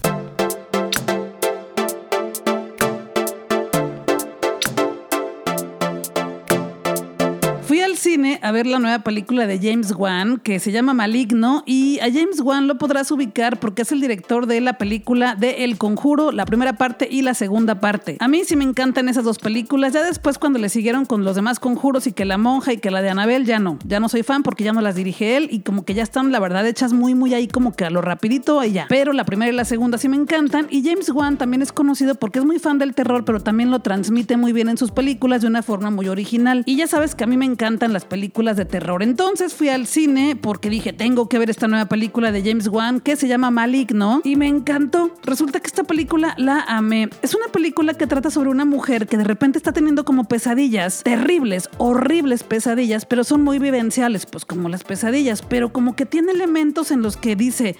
Cine 7.99 8.39
a 8.41 8.51
ver 8.51 8.65
la 8.65 8.79
nueva 8.79 8.99
película 8.99 9.45
de 9.45 9.59
James 9.59 9.93
Wan 9.95 10.39
que 10.39 10.59
se 10.59 10.71
llama 10.71 10.93
Maligno 10.93 11.63
y 11.65 11.99
a 11.99 12.05
James 12.05 12.39
Wan 12.41 12.67
lo 12.67 12.77
podrás 12.77 13.11
ubicar 13.11 13.59
porque 13.59 13.81
es 13.81 13.91
el 13.91 13.99
director 13.99 14.47
de 14.47 14.61
la 14.61 14.77
película 14.77 15.35
de 15.35 15.65
El 15.65 15.77
Conjuro, 15.77 16.31
la 16.31 16.45
primera 16.45 16.73
parte 16.73 17.07
y 17.11 17.21
la 17.21 17.33
segunda 17.33 17.79
parte. 17.79 18.17
A 18.19 18.27
mí 18.27 18.43
sí 18.45 18.55
me 18.55 18.63
encantan 18.63 19.09
esas 19.09 19.25
dos 19.25 19.37
películas, 19.37 19.93
ya 19.93 20.01
después 20.01 20.37
cuando 20.37 20.59
le 20.59 20.69
siguieron 20.69 21.05
con 21.05 21.23
los 21.25 21.35
demás 21.35 21.59
conjuros 21.59 22.07
y 22.07 22.13
que 22.13 22.25
La 22.25 22.37
Monja 22.37 22.73
y 22.73 22.77
que 22.77 22.89
la 22.89 23.01
de 23.01 23.09
Anabel 23.09 23.45
ya 23.45 23.59
no, 23.59 23.77
ya 23.85 23.99
no 23.99 24.07
soy 24.07 24.23
fan 24.23 24.43
porque 24.43 24.63
ya 24.63 24.71
no 24.71 24.81
las 24.81 24.95
dirige 24.95 25.35
él 25.35 25.49
y 25.51 25.59
como 25.59 25.83
que 25.83 25.93
ya 25.93 26.03
están 26.03 26.31
la 26.31 26.39
verdad 26.39 26.65
hechas 26.65 26.93
muy 26.93 27.15
muy 27.15 27.33
ahí 27.33 27.47
como 27.47 27.73
que 27.73 27.85
a 27.85 27.89
lo 27.89 28.01
rapidito 28.01 28.59
allá. 28.59 28.85
Pero 28.87 29.13
la 29.13 29.25
primera 29.25 29.51
y 29.51 29.55
la 29.55 29.65
segunda 29.65 29.97
sí 29.97 30.07
me 30.07 30.15
encantan 30.15 30.67
y 30.69 30.83
James 30.83 31.09
Wan 31.09 31.37
también 31.37 31.61
es 31.61 31.71
conocido 31.71 32.15
porque 32.15 32.39
es 32.39 32.45
muy 32.45 32.59
fan 32.59 32.79
del 32.79 32.95
terror 32.95 33.25
pero 33.25 33.41
también 33.41 33.71
lo 33.71 33.79
transmite 33.79 34.37
muy 34.37 34.53
bien 34.53 34.69
en 34.69 34.77
sus 34.77 34.91
películas 34.91 35.41
de 35.41 35.47
una 35.47 35.63
forma 35.63 35.91
muy 35.91 36.07
original. 36.07 36.63
Y 36.65 36.77
ya 36.77 36.87
sabes 36.87 37.13
que 37.13 37.25
a 37.25 37.27
mí 37.27 37.35
me 37.35 37.45
encantan 37.59 37.91
las 37.91 38.05
películas 38.05 38.55
de 38.55 38.63
terror. 38.63 39.03
Entonces 39.03 39.53
fui 39.53 39.67
al 39.67 39.85
cine 39.85 40.37
porque 40.41 40.69
dije, 40.69 40.93
tengo 40.93 41.27
que 41.27 41.37
ver 41.37 41.49
esta 41.49 41.67
nueva 41.67 41.87
película 41.87 42.31
de 42.31 42.41
James 42.41 42.69
Wan 42.69 43.01
que 43.01 43.17
se 43.17 43.27
llama 43.27 43.51
Maligno 43.51 44.21
y 44.23 44.37
me 44.37 44.47
encantó. 44.47 45.11
Resulta 45.25 45.59
que 45.59 45.67
esta 45.67 45.83
película 45.83 46.35
la 46.37 46.61
amé. 46.61 47.09
Es 47.21 47.35
una 47.35 47.47
película 47.51 47.95
que 47.95 48.07
trata 48.07 48.31
sobre 48.31 48.49
una 48.49 48.63
mujer 48.63 49.07
que 49.07 49.17
de 49.17 49.25
repente 49.25 49.57
está 49.57 49.73
teniendo 49.73 50.05
como 50.05 50.23
pesadillas 50.23 51.03
terribles, 51.03 51.69
horribles 51.79 52.43
pesadillas, 52.43 53.05
pero 53.05 53.25
son 53.25 53.43
muy 53.43 53.59
vivenciales, 53.59 54.25
pues 54.25 54.45
como 54.45 54.69
las 54.69 54.85
pesadillas, 54.85 55.41
pero 55.41 55.73
como 55.73 55.97
que 55.97 56.05
tiene 56.05 56.31
elementos 56.31 56.91
en 56.91 57.01
los 57.01 57.17
que 57.17 57.35
dice, 57.35 57.75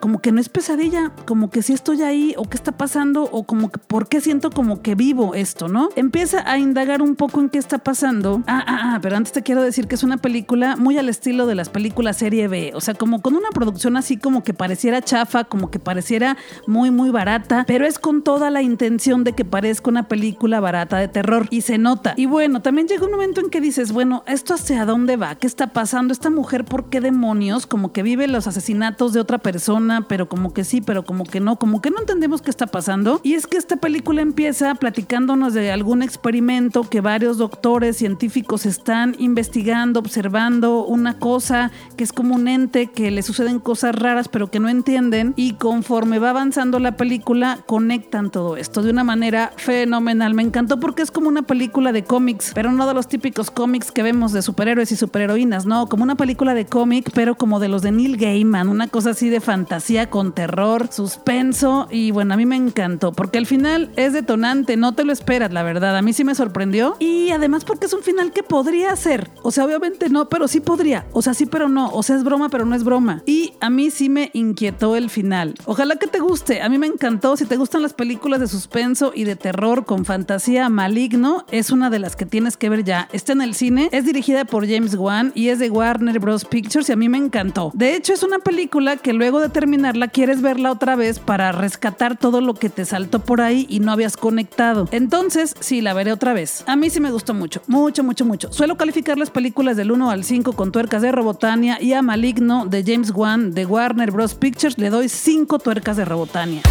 como 0.00 0.20
que 0.20 0.32
no 0.32 0.40
es 0.40 0.48
pesadilla, 0.48 1.12
como 1.26 1.50
que 1.50 1.62
si 1.62 1.72
estoy 1.72 2.02
ahí 2.02 2.34
o 2.36 2.44
qué 2.44 2.56
está 2.56 2.72
pasando 2.72 3.24
o 3.24 3.44
como 3.44 3.70
que 3.70 3.78
por 3.78 4.08
qué 4.08 4.20
siento 4.20 4.50
como 4.50 4.82
que 4.82 4.94
vivo 4.94 5.34
esto, 5.34 5.68
¿no? 5.68 5.90
Empieza 5.94 6.50
a 6.50 6.58
indagar 6.58 7.02
un 7.02 7.14
poco 7.14 7.40
en 7.40 7.50
qué 7.50 7.58
está 7.58 7.78
pasando. 7.78 8.42
Ah, 8.46 8.64
ah, 8.66 8.78
ah, 8.82 8.98
pero 9.02 9.16
antes 9.16 9.32
te 9.32 9.42
quiero 9.42 9.62
decir 9.62 9.86
que 9.86 9.94
es 9.94 10.02
una 10.02 10.16
película 10.16 10.76
muy 10.76 10.98
al 10.98 11.08
estilo 11.08 11.46
de 11.46 11.54
las 11.54 11.68
películas 11.68 12.16
serie 12.16 12.48
B, 12.48 12.72
o 12.74 12.80
sea, 12.80 12.94
como 12.94 13.20
con 13.20 13.36
una 13.36 13.50
producción 13.50 13.96
así 13.96 14.16
como 14.16 14.42
que 14.42 14.54
pareciera 14.54 15.02
chafa, 15.02 15.44
como 15.44 15.70
que 15.70 15.78
pareciera 15.78 16.36
muy, 16.66 16.90
muy 16.90 17.10
barata, 17.10 17.64
pero 17.66 17.86
es 17.86 17.98
con 17.98 18.22
toda 18.22 18.50
la 18.50 18.62
intención 18.62 19.22
de 19.24 19.34
que 19.34 19.44
parezca 19.44 19.90
una 19.90 20.08
película 20.08 20.60
barata 20.60 20.96
de 20.96 21.08
terror 21.08 21.46
y 21.50 21.60
se 21.60 21.78
nota. 21.78 22.14
Y 22.16 22.26
bueno, 22.26 22.62
también 22.62 22.88
llega 22.88 23.04
un 23.04 23.12
momento 23.12 23.40
en 23.40 23.50
que 23.50 23.60
dices, 23.60 23.92
bueno, 23.92 24.24
¿esto 24.26 24.54
hacia 24.54 24.86
dónde 24.86 25.16
va? 25.16 25.34
¿Qué 25.34 25.46
está 25.46 25.68
pasando? 25.68 26.12
Esta 26.12 26.30
mujer, 26.30 26.64
¿por 26.64 26.88
qué 26.88 27.00
demonios? 27.00 27.66
Como 27.66 27.92
que 27.92 28.02
vive 28.02 28.26
los 28.26 28.46
asesinatos 28.46 29.12
de 29.12 29.20
otra 29.20 29.38
persona 29.38 29.89
pero 30.08 30.28
como 30.28 30.52
que 30.52 30.64
sí, 30.64 30.80
pero 30.80 31.04
como 31.04 31.24
que 31.24 31.40
no, 31.40 31.56
como 31.56 31.82
que 31.82 31.90
no 31.90 31.98
entendemos 31.98 32.42
qué 32.42 32.50
está 32.50 32.66
pasando. 32.66 33.20
Y 33.22 33.34
es 33.34 33.46
que 33.46 33.56
esta 33.56 33.76
película 33.76 34.22
empieza 34.22 34.74
platicándonos 34.74 35.54
de 35.54 35.72
algún 35.72 36.02
experimento 36.02 36.88
que 36.88 37.00
varios 37.00 37.38
doctores 37.38 37.96
científicos 37.96 38.66
están 38.66 39.16
investigando, 39.18 40.00
observando 40.00 40.84
una 40.84 41.18
cosa 41.18 41.70
que 41.96 42.04
es 42.04 42.12
como 42.12 42.36
un 42.36 42.48
ente 42.48 42.88
que 42.88 43.10
le 43.10 43.22
suceden 43.22 43.58
cosas 43.58 43.94
raras 43.94 44.28
pero 44.28 44.50
que 44.50 44.60
no 44.60 44.68
entienden 44.68 45.34
y 45.36 45.54
conforme 45.54 46.18
va 46.18 46.30
avanzando 46.30 46.78
la 46.78 46.96
película 46.96 47.58
conectan 47.66 48.30
todo 48.30 48.56
esto 48.56 48.82
de 48.82 48.90
una 48.90 49.04
manera 49.04 49.52
fenomenal. 49.56 50.34
Me 50.34 50.42
encantó 50.42 50.78
porque 50.78 51.02
es 51.02 51.10
como 51.10 51.28
una 51.28 51.42
película 51.42 51.92
de 51.92 52.04
cómics, 52.04 52.52
pero 52.54 52.72
no 52.72 52.86
de 52.86 52.94
los 52.94 53.08
típicos 53.08 53.50
cómics 53.50 53.90
que 53.90 54.02
vemos 54.02 54.32
de 54.32 54.42
superhéroes 54.42 54.92
y 54.92 54.96
superheroínas, 54.96 55.66
no, 55.66 55.88
como 55.88 56.02
una 56.02 56.14
película 56.14 56.54
de 56.54 56.66
cómic, 56.66 57.10
pero 57.14 57.34
como 57.34 57.60
de 57.60 57.68
los 57.68 57.82
de 57.82 57.92
Neil 57.92 58.16
Gaiman, 58.16 58.68
una 58.68 58.88
cosa 58.88 59.10
así 59.10 59.28
de 59.28 59.40
fantasía 59.40 59.79
con 60.08 60.32
terror, 60.32 60.88
suspenso 60.92 61.88
y 61.90 62.10
bueno, 62.10 62.34
a 62.34 62.36
mí 62.36 62.46
me 62.46 62.56
encantó 62.56 63.12
porque 63.12 63.38
el 63.38 63.46
final 63.46 63.90
es 63.96 64.12
detonante, 64.12 64.76
no 64.76 64.94
te 64.94 65.04
lo 65.04 65.12
esperas, 65.12 65.52
la 65.52 65.62
verdad, 65.62 65.96
a 65.96 66.02
mí 66.02 66.12
sí 66.12 66.22
me 66.22 66.34
sorprendió 66.34 66.96
y 67.00 67.30
además 67.30 67.64
porque 67.64 67.86
es 67.86 67.92
un 67.92 68.02
final 68.02 68.30
que 68.30 68.42
podría 68.42 68.94
ser, 68.94 69.30
o 69.42 69.50
sea, 69.50 69.64
obviamente 69.64 70.08
no, 70.08 70.28
pero 70.28 70.48
sí 70.48 70.60
podría, 70.60 71.06
o 71.12 71.22
sea, 71.22 71.34
sí, 71.34 71.46
pero 71.46 71.68
no, 71.68 71.90
o 71.92 72.02
sea, 72.02 72.16
es 72.16 72.24
broma, 72.24 72.50
pero 72.50 72.66
no 72.66 72.76
es 72.76 72.84
broma. 72.84 73.22
Y 73.26 73.54
a 73.60 73.70
mí 73.70 73.90
sí 73.90 74.08
me 74.08 74.30
inquietó 74.34 74.96
el 74.96 75.10
final. 75.10 75.54
Ojalá 75.64 75.96
que 75.96 76.06
te 76.06 76.20
guste, 76.20 76.62
a 76.62 76.68
mí 76.68 76.78
me 76.78 76.86
encantó, 76.86 77.36
si 77.36 77.46
te 77.46 77.56
gustan 77.56 77.82
las 77.82 77.94
películas 77.94 78.40
de 78.40 78.48
suspenso 78.48 79.12
y 79.14 79.24
de 79.24 79.36
terror 79.36 79.86
con 79.86 80.04
fantasía 80.04 80.68
maligno, 80.68 81.44
es 81.50 81.70
una 81.70 81.90
de 81.90 81.98
las 81.98 82.16
que 82.16 82.26
tienes 82.26 82.56
que 82.56 82.68
ver 82.68 82.84
ya. 82.84 83.08
Está 83.12 83.32
en 83.32 83.42
el 83.42 83.54
cine, 83.54 83.88
es 83.92 84.04
dirigida 84.04 84.44
por 84.44 84.68
James 84.68 84.94
Wan 84.94 85.32
y 85.34 85.48
es 85.48 85.58
de 85.58 85.70
Warner 85.70 86.18
Bros. 86.20 86.44
Pictures 86.44 86.88
y 86.88 86.92
a 86.92 86.96
mí 86.96 87.08
me 87.08 87.18
encantó. 87.18 87.70
De 87.74 87.94
hecho, 87.94 88.12
es 88.12 88.22
una 88.22 88.38
película 88.38 88.96
que 88.96 89.12
luego 89.12 89.40
de 89.40 89.48
quieres 90.12 90.42
verla 90.42 90.72
otra 90.72 90.96
vez 90.96 91.18
para 91.18 91.52
rescatar 91.52 92.16
todo 92.16 92.40
lo 92.40 92.54
que 92.54 92.68
te 92.70 92.84
saltó 92.84 93.20
por 93.20 93.40
ahí 93.40 93.66
y 93.68 93.80
no 93.80 93.92
habías 93.92 94.16
conectado. 94.16 94.88
Entonces, 94.90 95.54
sí, 95.60 95.80
la 95.80 95.94
veré 95.94 96.12
otra 96.12 96.32
vez. 96.32 96.64
A 96.66 96.76
mí 96.76 96.90
sí 96.90 97.00
me 97.00 97.10
gustó 97.10 97.34
mucho, 97.34 97.62
mucho, 97.66 98.02
mucho, 98.02 98.24
mucho. 98.24 98.52
Suelo 98.52 98.76
calificar 98.76 99.18
las 99.18 99.30
películas 99.30 99.76
del 99.76 99.92
1 99.92 100.10
al 100.10 100.24
5 100.24 100.52
con 100.54 100.72
tuercas 100.72 101.02
de 101.02 101.12
Robotania 101.12 101.78
y 101.80 101.92
a 101.92 102.02
Maligno 102.02 102.66
de 102.66 102.84
James 102.84 103.12
Wan 103.14 103.52
de 103.52 103.66
Warner 103.66 104.10
Bros. 104.10 104.34
Pictures 104.34 104.78
le 104.78 104.90
doy 104.90 105.08
5 105.08 105.58
tuercas 105.58 105.96
de 105.96 106.04
Robotania. 106.04 106.62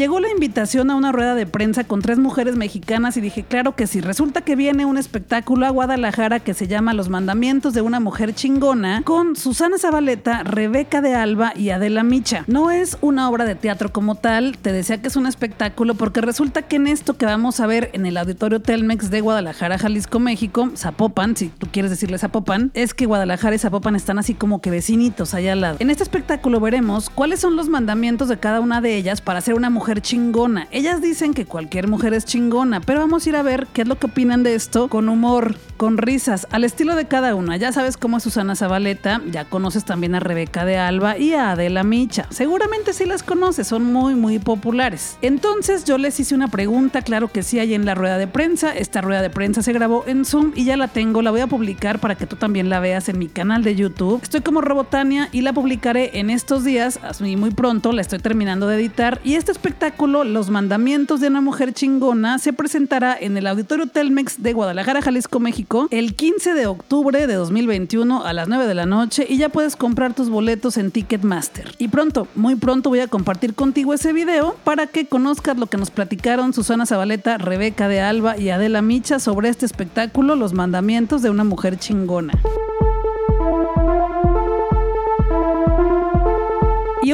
Llegó 0.00 0.18
la 0.18 0.30
invitación 0.30 0.90
a 0.90 0.96
una 0.96 1.12
rueda 1.12 1.34
de 1.34 1.44
prensa 1.44 1.84
con 1.84 2.00
tres 2.00 2.18
mujeres 2.18 2.56
mexicanas 2.56 3.18
y 3.18 3.20
dije, 3.20 3.42
claro 3.42 3.76
que 3.76 3.86
sí. 3.86 4.00
Resulta 4.00 4.40
que 4.40 4.56
viene 4.56 4.86
un 4.86 4.96
espectáculo 4.96 5.66
a 5.66 5.68
Guadalajara 5.68 6.40
que 6.40 6.54
se 6.54 6.66
llama 6.66 6.94
Los 6.94 7.10
Mandamientos 7.10 7.74
de 7.74 7.82
una 7.82 8.00
Mujer 8.00 8.34
Chingona 8.34 9.02
con 9.04 9.36
Susana 9.36 9.76
Zabaleta, 9.76 10.42
Rebeca 10.42 11.02
de 11.02 11.14
Alba 11.14 11.52
y 11.54 11.68
Adela 11.68 12.02
Micha. 12.02 12.44
No 12.46 12.70
es 12.70 12.96
una 13.02 13.28
obra 13.28 13.44
de 13.44 13.56
teatro 13.56 13.92
como 13.92 14.14
tal, 14.14 14.56
te 14.56 14.72
decía 14.72 15.02
que 15.02 15.08
es 15.08 15.16
un 15.16 15.26
espectáculo 15.26 15.94
porque 15.96 16.22
resulta 16.22 16.62
que 16.62 16.76
en 16.76 16.86
esto 16.86 17.18
que 17.18 17.26
vamos 17.26 17.60
a 17.60 17.66
ver 17.66 17.90
en 17.92 18.06
el 18.06 18.16
Auditorio 18.16 18.62
Telmex 18.62 19.10
de 19.10 19.20
Guadalajara, 19.20 19.76
Jalisco, 19.76 20.18
México, 20.18 20.70
Zapopan, 20.78 21.36
si 21.36 21.50
tú 21.50 21.66
quieres 21.70 21.90
decirle 21.90 22.16
Zapopan, 22.16 22.70
es 22.72 22.94
que 22.94 23.04
Guadalajara 23.04 23.54
y 23.54 23.58
Zapopan 23.58 23.96
están 23.96 24.18
así 24.18 24.32
como 24.32 24.62
que 24.62 24.70
vecinitos 24.70 25.34
allá 25.34 25.52
al 25.52 25.60
lado. 25.60 25.76
En 25.78 25.90
este 25.90 26.04
espectáculo 26.04 26.58
veremos 26.58 27.10
cuáles 27.10 27.40
son 27.40 27.54
los 27.54 27.68
mandamientos 27.68 28.28
de 28.28 28.38
cada 28.38 28.60
una 28.60 28.80
de 28.80 28.96
ellas 28.96 29.20
para 29.20 29.42
ser 29.42 29.52
una 29.52 29.68
mujer 29.68 29.89
chingona. 29.98 30.68
Ellas 30.70 31.02
dicen 31.02 31.34
que 31.34 31.44
cualquier 31.44 31.88
mujer 31.88 32.14
es 32.14 32.24
chingona, 32.24 32.80
pero 32.80 33.00
vamos 33.00 33.26
a 33.26 33.28
ir 33.28 33.36
a 33.36 33.42
ver 33.42 33.66
qué 33.72 33.82
es 33.82 33.88
lo 33.88 33.98
que 33.98 34.06
opinan 34.06 34.42
de 34.42 34.54
esto 34.54 34.88
con 34.88 35.08
humor, 35.08 35.56
con 35.80 35.96
risas, 35.96 36.46
al 36.50 36.64
estilo 36.64 36.94
de 36.94 37.06
cada 37.06 37.34
una. 37.34 37.56
Ya 37.56 37.72
sabes 37.72 37.96
cómo 37.96 38.18
es 38.18 38.22
Susana 38.22 38.54
Zabaleta, 38.54 39.22
ya 39.30 39.46
conoces 39.46 39.86
también 39.86 40.14
a 40.14 40.20
Rebeca 40.20 40.66
de 40.66 40.76
Alba 40.76 41.16
y 41.16 41.32
a 41.32 41.52
Adela 41.52 41.84
Micha. 41.84 42.26
Seguramente 42.28 42.92
sí 42.92 43.06
las 43.06 43.22
conoces, 43.22 43.68
son 43.68 43.90
muy, 43.90 44.14
muy 44.14 44.38
populares. 44.38 45.16
Entonces 45.22 45.86
yo 45.86 45.96
les 45.96 46.20
hice 46.20 46.34
una 46.34 46.48
pregunta, 46.48 47.00
claro 47.00 47.28
que 47.28 47.42
sí 47.42 47.58
hay 47.60 47.72
en 47.72 47.86
la 47.86 47.94
rueda 47.94 48.18
de 48.18 48.26
prensa. 48.26 48.76
Esta 48.76 49.00
rueda 49.00 49.22
de 49.22 49.30
prensa 49.30 49.62
se 49.62 49.72
grabó 49.72 50.04
en 50.06 50.26
Zoom 50.26 50.52
y 50.54 50.66
ya 50.66 50.76
la 50.76 50.86
tengo, 50.86 51.22
la 51.22 51.30
voy 51.30 51.40
a 51.40 51.46
publicar 51.46 51.98
para 51.98 52.14
que 52.14 52.26
tú 52.26 52.36
también 52.36 52.68
la 52.68 52.78
veas 52.80 53.08
en 53.08 53.18
mi 53.18 53.28
canal 53.28 53.64
de 53.64 53.74
YouTube. 53.74 54.20
Estoy 54.22 54.42
como 54.42 54.60
Robotania 54.60 55.30
y 55.32 55.40
la 55.40 55.54
publicaré 55.54 56.18
en 56.18 56.28
estos 56.28 56.62
días, 56.62 57.00
muy, 57.20 57.36
muy 57.36 57.52
pronto, 57.52 57.92
la 57.92 58.02
estoy 58.02 58.18
terminando 58.18 58.66
de 58.66 58.76
editar 58.76 59.18
y 59.24 59.36
este 59.36 59.50
espectáculo, 59.50 60.24
Los 60.24 60.50
Mandamientos 60.50 61.20
de 61.20 61.28
una 61.28 61.40
Mujer 61.40 61.72
Chingona, 61.72 62.38
se 62.38 62.52
presentará 62.52 63.16
en 63.18 63.38
el 63.38 63.46
Auditorio 63.46 63.86
Telmex 63.86 64.42
de 64.42 64.52
Guadalajara, 64.52 65.00
Jalisco, 65.00 65.40
México, 65.40 65.69
el 65.90 66.16
15 66.16 66.54
de 66.54 66.66
octubre 66.66 67.26
de 67.26 67.34
2021 67.34 68.24
a 68.24 68.32
las 68.32 68.48
9 68.48 68.66
de 68.66 68.74
la 68.74 68.86
noche 68.86 69.24
y 69.28 69.36
ya 69.36 69.50
puedes 69.50 69.76
comprar 69.76 70.14
tus 70.14 70.28
boletos 70.28 70.76
en 70.76 70.90
Ticketmaster. 70.90 71.74
Y 71.78 71.88
pronto, 71.88 72.26
muy 72.34 72.56
pronto 72.56 72.90
voy 72.90 73.00
a 73.00 73.06
compartir 73.06 73.54
contigo 73.54 73.94
ese 73.94 74.12
video 74.12 74.56
para 74.64 74.88
que 74.88 75.06
conozcas 75.06 75.56
lo 75.58 75.66
que 75.66 75.76
nos 75.76 75.90
platicaron 75.90 76.52
Susana 76.52 76.86
Zabaleta, 76.86 77.38
Rebeca 77.38 77.86
de 77.86 78.00
Alba 78.00 78.36
y 78.36 78.50
Adela 78.50 78.82
Micha 78.82 79.20
sobre 79.20 79.48
este 79.48 79.64
espectáculo, 79.64 80.34
Los 80.34 80.54
Mandamientos 80.54 81.22
de 81.22 81.30
una 81.30 81.44
Mujer 81.44 81.78
Chingona. 81.78 82.32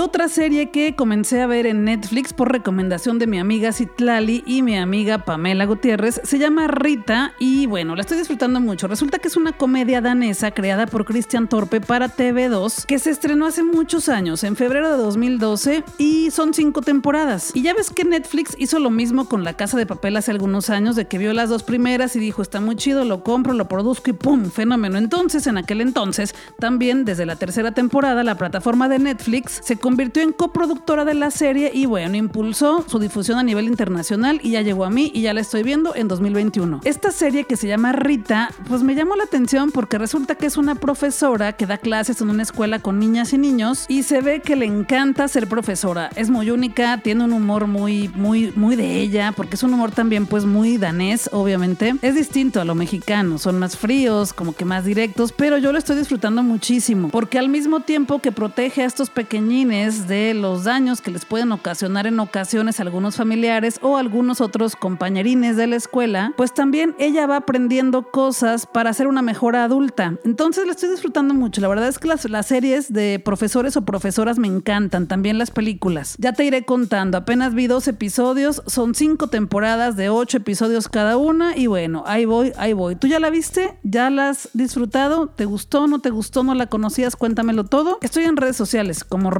Otra 0.07 0.29
serie 0.29 0.71
que 0.71 0.95
comencé 0.95 1.40
a 1.42 1.49
ver 1.49 1.66
en 1.66 1.83
Netflix 1.83 2.33
por 2.33 2.53
recomendación 2.53 3.19
de 3.19 3.27
mi 3.27 3.40
amiga 3.40 3.73
Citlali 3.73 4.45
y 4.47 4.62
mi 4.62 4.79
amiga 4.79 5.25
Pamela 5.25 5.66
Gutiérrez 5.66 6.21
se 6.23 6.38
llama 6.38 6.69
Rita 6.69 7.35
y 7.40 7.66
bueno, 7.66 7.97
la 7.97 8.03
estoy 8.03 8.16
disfrutando 8.19 8.61
mucho. 8.61 8.87
Resulta 8.87 9.19
que 9.19 9.27
es 9.27 9.37
una 9.37 9.51
comedia 9.51 10.01
danesa 10.01 10.53
creada 10.53 10.87
por 10.87 11.07
Christian 11.07 11.49
Torpe 11.49 11.81
para 11.81 12.09
TV2 12.09 12.87
que 12.87 13.01
se 13.01 13.11
estrenó 13.11 13.47
hace 13.47 13.64
muchos 13.64 14.09
años, 14.09 14.45
en 14.45 14.55
febrero 14.55 14.92
de 14.92 14.97
2012 14.97 15.83
y 15.99 16.31
son 16.31 16.55
cinco 16.55 16.83
temporadas. 16.83 17.51
Y 17.53 17.62
ya 17.62 17.75
ves 17.75 17.90
que 17.90 18.05
Netflix 18.05 18.55
hizo 18.61 18.79
lo 18.79 18.90
mismo 18.90 19.29
con 19.29 19.42
La 19.42 19.55
Casa 19.55 19.77
de 19.77 19.87
Papel 19.87 20.16
hace 20.16 20.31
algunos 20.31 20.71
años 20.71 20.95
de 20.95 21.09
que 21.09 21.19
vio 21.19 21.33
las 21.33 21.49
dos 21.49 21.64
primeras 21.64 22.14
y 22.14 22.21
dijo 22.21 22.42
está 22.42 22.61
muy 22.61 22.77
chido, 22.77 23.05
lo 23.05 23.25
compro, 23.25 23.55
lo 23.55 23.66
produzco 23.66 24.11
y 24.11 24.12
¡pum! 24.12 24.51
Fenómeno. 24.51 24.99
Entonces, 24.99 25.49
en 25.49 25.59
aquel 25.59 25.81
entonces, 25.81 26.37
también 26.61 27.05
desde 27.05 27.27
la 27.27 27.35
tercera 27.35 27.73
temporada, 27.73 28.23
la 28.23 28.37
plataforma 28.37 28.88
de 28.88 29.01
Netflix 29.01 29.61
se 29.64 29.77
convirtió 29.77 29.95
en 29.98 30.32
coproductora 30.32 31.04
de 31.06 31.14
la 31.14 31.30
serie 31.30 31.70
y 31.72 31.87
bueno, 31.87 32.16
impulsó 32.16 32.85
su 32.87 32.98
difusión 32.98 33.38
a 33.38 33.42
nivel 33.42 33.66
internacional 33.66 34.40
y 34.42 34.50
ya 34.50 34.61
llegó 34.61 34.85
a 34.85 34.90
mí 34.90 35.11
y 35.14 35.22
ya 35.22 35.32
la 35.32 35.40
estoy 35.40 35.62
viendo 35.62 35.94
en 35.94 36.06
2021. 36.06 36.82
Esta 36.85 37.11
serie 37.11 37.44
que 37.44 37.56
se 37.56 37.66
llama 37.66 37.92
Rita, 37.92 38.50
pues 38.68 38.82
me 38.82 38.94
llamó 38.94 39.16
la 39.16 39.24
atención 39.24 39.70
porque 39.72 39.96
resulta 39.96 40.35
que 40.35 40.46
es 40.46 40.59
una 40.59 40.74
profesora 40.74 41.54
que 41.54 41.66
da 41.66 41.78
clases 41.78 42.20
en 42.20 42.28
una 42.28 42.42
escuela 42.42 42.78
con 42.78 42.98
niñas 42.98 43.32
y 43.32 43.38
niños 43.38 43.87
y 43.88 44.02
se 44.02 44.20
ve 44.20 44.40
que 44.40 44.54
le 44.54 44.66
encanta 44.66 45.28
ser 45.28 45.48
profesora. 45.48 46.11
Es 46.14 46.28
muy 46.28 46.50
única, 46.50 46.98
tiene 46.98 47.24
un 47.24 47.32
humor 47.32 47.66
muy, 47.66 48.09
muy, 48.09 48.52
muy 48.54 48.76
de 48.76 49.00
ella, 49.00 49.32
porque 49.35 49.56
es 49.56 49.62
un 49.62 49.72
humor 49.72 49.92
también 49.92 50.26
pues 50.26 50.44
muy 50.44 50.76
danés, 50.76 51.30
obviamente. 51.32 51.94
Es 52.02 52.14
distinto 52.14 52.61
a 52.61 52.64
lo 52.64 52.74
mexicano, 52.74 53.38
son 53.38 53.59
más 53.59 53.78
fríos, 53.78 54.35
como 54.35 54.52
que 54.52 54.66
más 54.66 54.85
directos, 54.85 55.32
pero 55.32 55.56
yo 55.56 55.72
lo 55.72 55.78
estoy 55.78 55.96
disfrutando 55.96 56.42
muchísimo, 56.42 57.09
porque 57.09 57.38
al 57.38 57.48
mismo 57.48 57.80
tiempo 57.80 58.18
que 58.18 58.30
protege 58.30 58.82
a 58.82 58.87
estos 58.87 59.09
pequeñines 59.11 59.86
de 59.87 60.35
los 60.35 60.64
daños 60.64 61.01
que 61.01 61.12
les 61.12 61.25
pueden 61.25 61.53
ocasionar 61.53 62.07
en 62.07 62.18
ocasiones 62.18 62.81
algunos 62.81 63.16
familiares 63.16 63.79
o 63.83 63.96
algunos 63.96 64.40
otros 64.40 64.75
compañerines 64.75 65.57
de 65.57 65.68
la 65.68 65.77
escuela, 65.77 66.33
pues 66.37 66.53
también 66.53 66.96
ella 66.99 67.27
va 67.27 67.37
aprendiendo 67.37 68.11
cosas 68.11 68.66
para 68.66 68.92
ser 68.92 69.07
una 69.07 69.22
mejor 69.22 69.55
adulta. 69.55 70.18
Entonces 70.25 70.66
la 70.66 70.72
estoy 70.72 70.90
disfrutando 70.90 71.35
mucho. 71.35 71.61
La 71.61 71.68
verdad 71.68 71.88
es 71.88 71.99
que 71.99 72.09
las, 72.09 72.29
las 72.29 72.46
series 72.46 72.92
de 72.92 73.20
profesores 73.25 73.77
o 73.77 73.85
profesoras 73.85 74.38
me 74.38 74.49
encantan, 74.49 75.07
también 75.07 75.38
las 75.38 75.53
películas. 75.53 76.16
Ya 76.18 76.33
te 76.33 76.44
iré 76.44 76.64
contando, 76.64 77.16
apenas 77.18 77.55
vi 77.55 77.68
dos 77.68 77.87
episodios, 77.87 78.62
son 78.66 78.94
cinco 78.94 79.29
temporadas 79.29 79.96
de 79.96 80.09
ocho 80.09 80.38
episodios 80.38 80.88
cada 80.88 81.16
una 81.16 81.57
y 81.57 81.68
bueno, 81.68 82.03
ahí 82.07 82.25
voy, 82.25 82.53
ahí 82.57 82.72
voy. 82.72 82.96
¿Tú 82.96 83.07
ya 83.07 83.20
la 83.20 83.31
viste? 83.31 83.79
¿Ya 83.85 84.11
la 84.11 84.31
has 84.31 84.49
disfrutado? 84.53 85.29
¿Te 85.29 85.44
gustó? 85.44 85.87
¿No 85.87 86.01
te 86.01 86.11
gustó? 86.11 86.42
¿No 86.42 86.55
la 86.55 86.66
conocías? 86.66 87.14
Cuéntamelo 87.14 87.64
todo. 87.64 87.99
Estoy 88.03 88.25
en 88.25 88.37
redes 88.37 88.57
sociales 88.57 89.05
como 89.05 89.31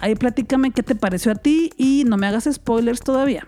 Ahí 0.00 0.14
platícame 0.14 0.70
qué 0.70 0.82
te 0.82 0.94
pareció 0.94 1.32
a 1.32 1.34
ti 1.34 1.70
y 1.76 2.04
no 2.06 2.16
me 2.16 2.26
hagas 2.26 2.48
spoilers 2.50 3.00
todavía. 3.00 3.46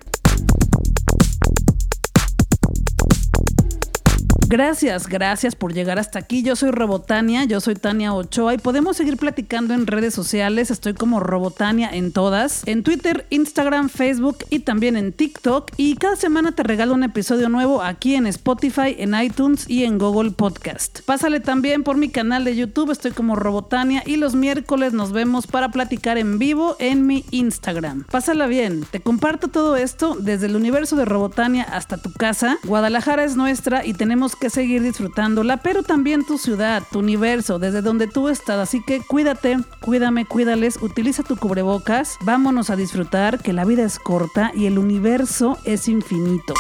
Gracias, 4.51 5.09
gracias 5.09 5.55
por 5.55 5.75
llegar 5.75 5.99
hasta 5.99 6.19
aquí. 6.19 6.43
Yo 6.43 6.57
soy 6.57 6.71
Robotania, 6.71 7.45
yo 7.45 7.61
soy 7.61 7.75
Tania 7.75 8.15
Ochoa 8.15 8.55
y 8.55 8.59
podemos 8.59 8.97
seguir 8.97 9.19
platicando 9.19 9.75
en 9.75 9.87
redes 9.87 10.15
sociales. 10.15 10.71
Estoy 10.71 10.95
como 10.95 11.21
Robotania 11.21 11.91
en 11.91 12.13
todas, 12.13 12.63
en 12.65 12.83
Twitter, 12.83 13.27
Instagram, 13.29 13.91
Facebook 13.91 14.39
y 14.49 14.61
también 14.61 14.97
en 14.97 15.13
TikTok. 15.13 15.71
Y 15.77 15.97
cada 15.97 16.17
semana 16.17 16.53
te 16.53 16.63
regalo 16.63 16.95
un 16.95 17.03
episodio 17.03 17.51
nuevo 17.51 17.83
aquí 17.83 18.15
en 18.15 18.27
Spotify, 18.27 18.97
en 18.97 19.15
iTunes 19.21 19.69
y 19.69 19.85
en 19.85 19.99
Google 19.99 20.31
Podcast. 20.31 21.03
Pásale 21.03 21.41
también 21.41 21.83
por 21.85 21.99
mi 21.99 22.09
canal 22.09 22.45
de 22.45 22.57
YouTube, 22.57 22.91
estoy 22.91 23.11
como 23.11 23.37
Robotania 23.37 24.03
y 24.07 24.17
los 24.17 24.35
miércoles 24.35 24.95
nos 24.95 25.13
vemos 25.13 25.47
para 25.47 25.73
platicar 25.73 26.17
en 26.17 26.39
vivo 26.39 26.75
en 26.79 27.07
mi 27.07 27.27
Instagram. 27.33 28.05
Pásala 28.11 28.47
bien, 28.47 28.87
te 28.91 29.01
comparto 29.01 29.49
todo 29.49 29.77
esto 29.77 30.17
desde 30.19 30.47
el 30.47 30.57
universo 30.57 30.97
de 30.97 31.05
Robotania 31.05 31.65
hasta 31.65 31.99
tu 31.99 32.15
casa. 32.15 32.57
Guadalajara 32.65 33.25
es 33.25 33.37
nuestra 33.37 33.85
y 33.85 33.93
tenemos 33.93 34.38
que 34.39 34.51
seguir 34.51 34.83
disfrutándola, 34.83 35.59
pero 35.59 35.83
también 35.83 36.25
tu 36.25 36.39
ciudad, 36.39 36.83
tu 36.91 37.01
universo, 37.01 37.59
desde 37.59 37.83
donde 37.83 38.07
tú 38.07 38.29
estás. 38.29 38.59
Así 38.59 38.83
que 38.83 39.01
cuídate, 39.01 39.59
cuídame, 39.81 40.25
cuídales, 40.25 40.79
utiliza 40.81 41.23
tu 41.23 41.37
cubrebocas, 41.37 42.17
vámonos 42.23 42.71
a 42.71 42.77
disfrutar 42.77 43.41
que 43.41 43.53
la 43.53 43.65
vida 43.65 43.85
es 43.85 43.99
corta 43.99 44.53
y 44.55 44.67
el 44.67 44.79
universo 44.79 45.59
es 45.65 45.89
infinito. 45.89 46.55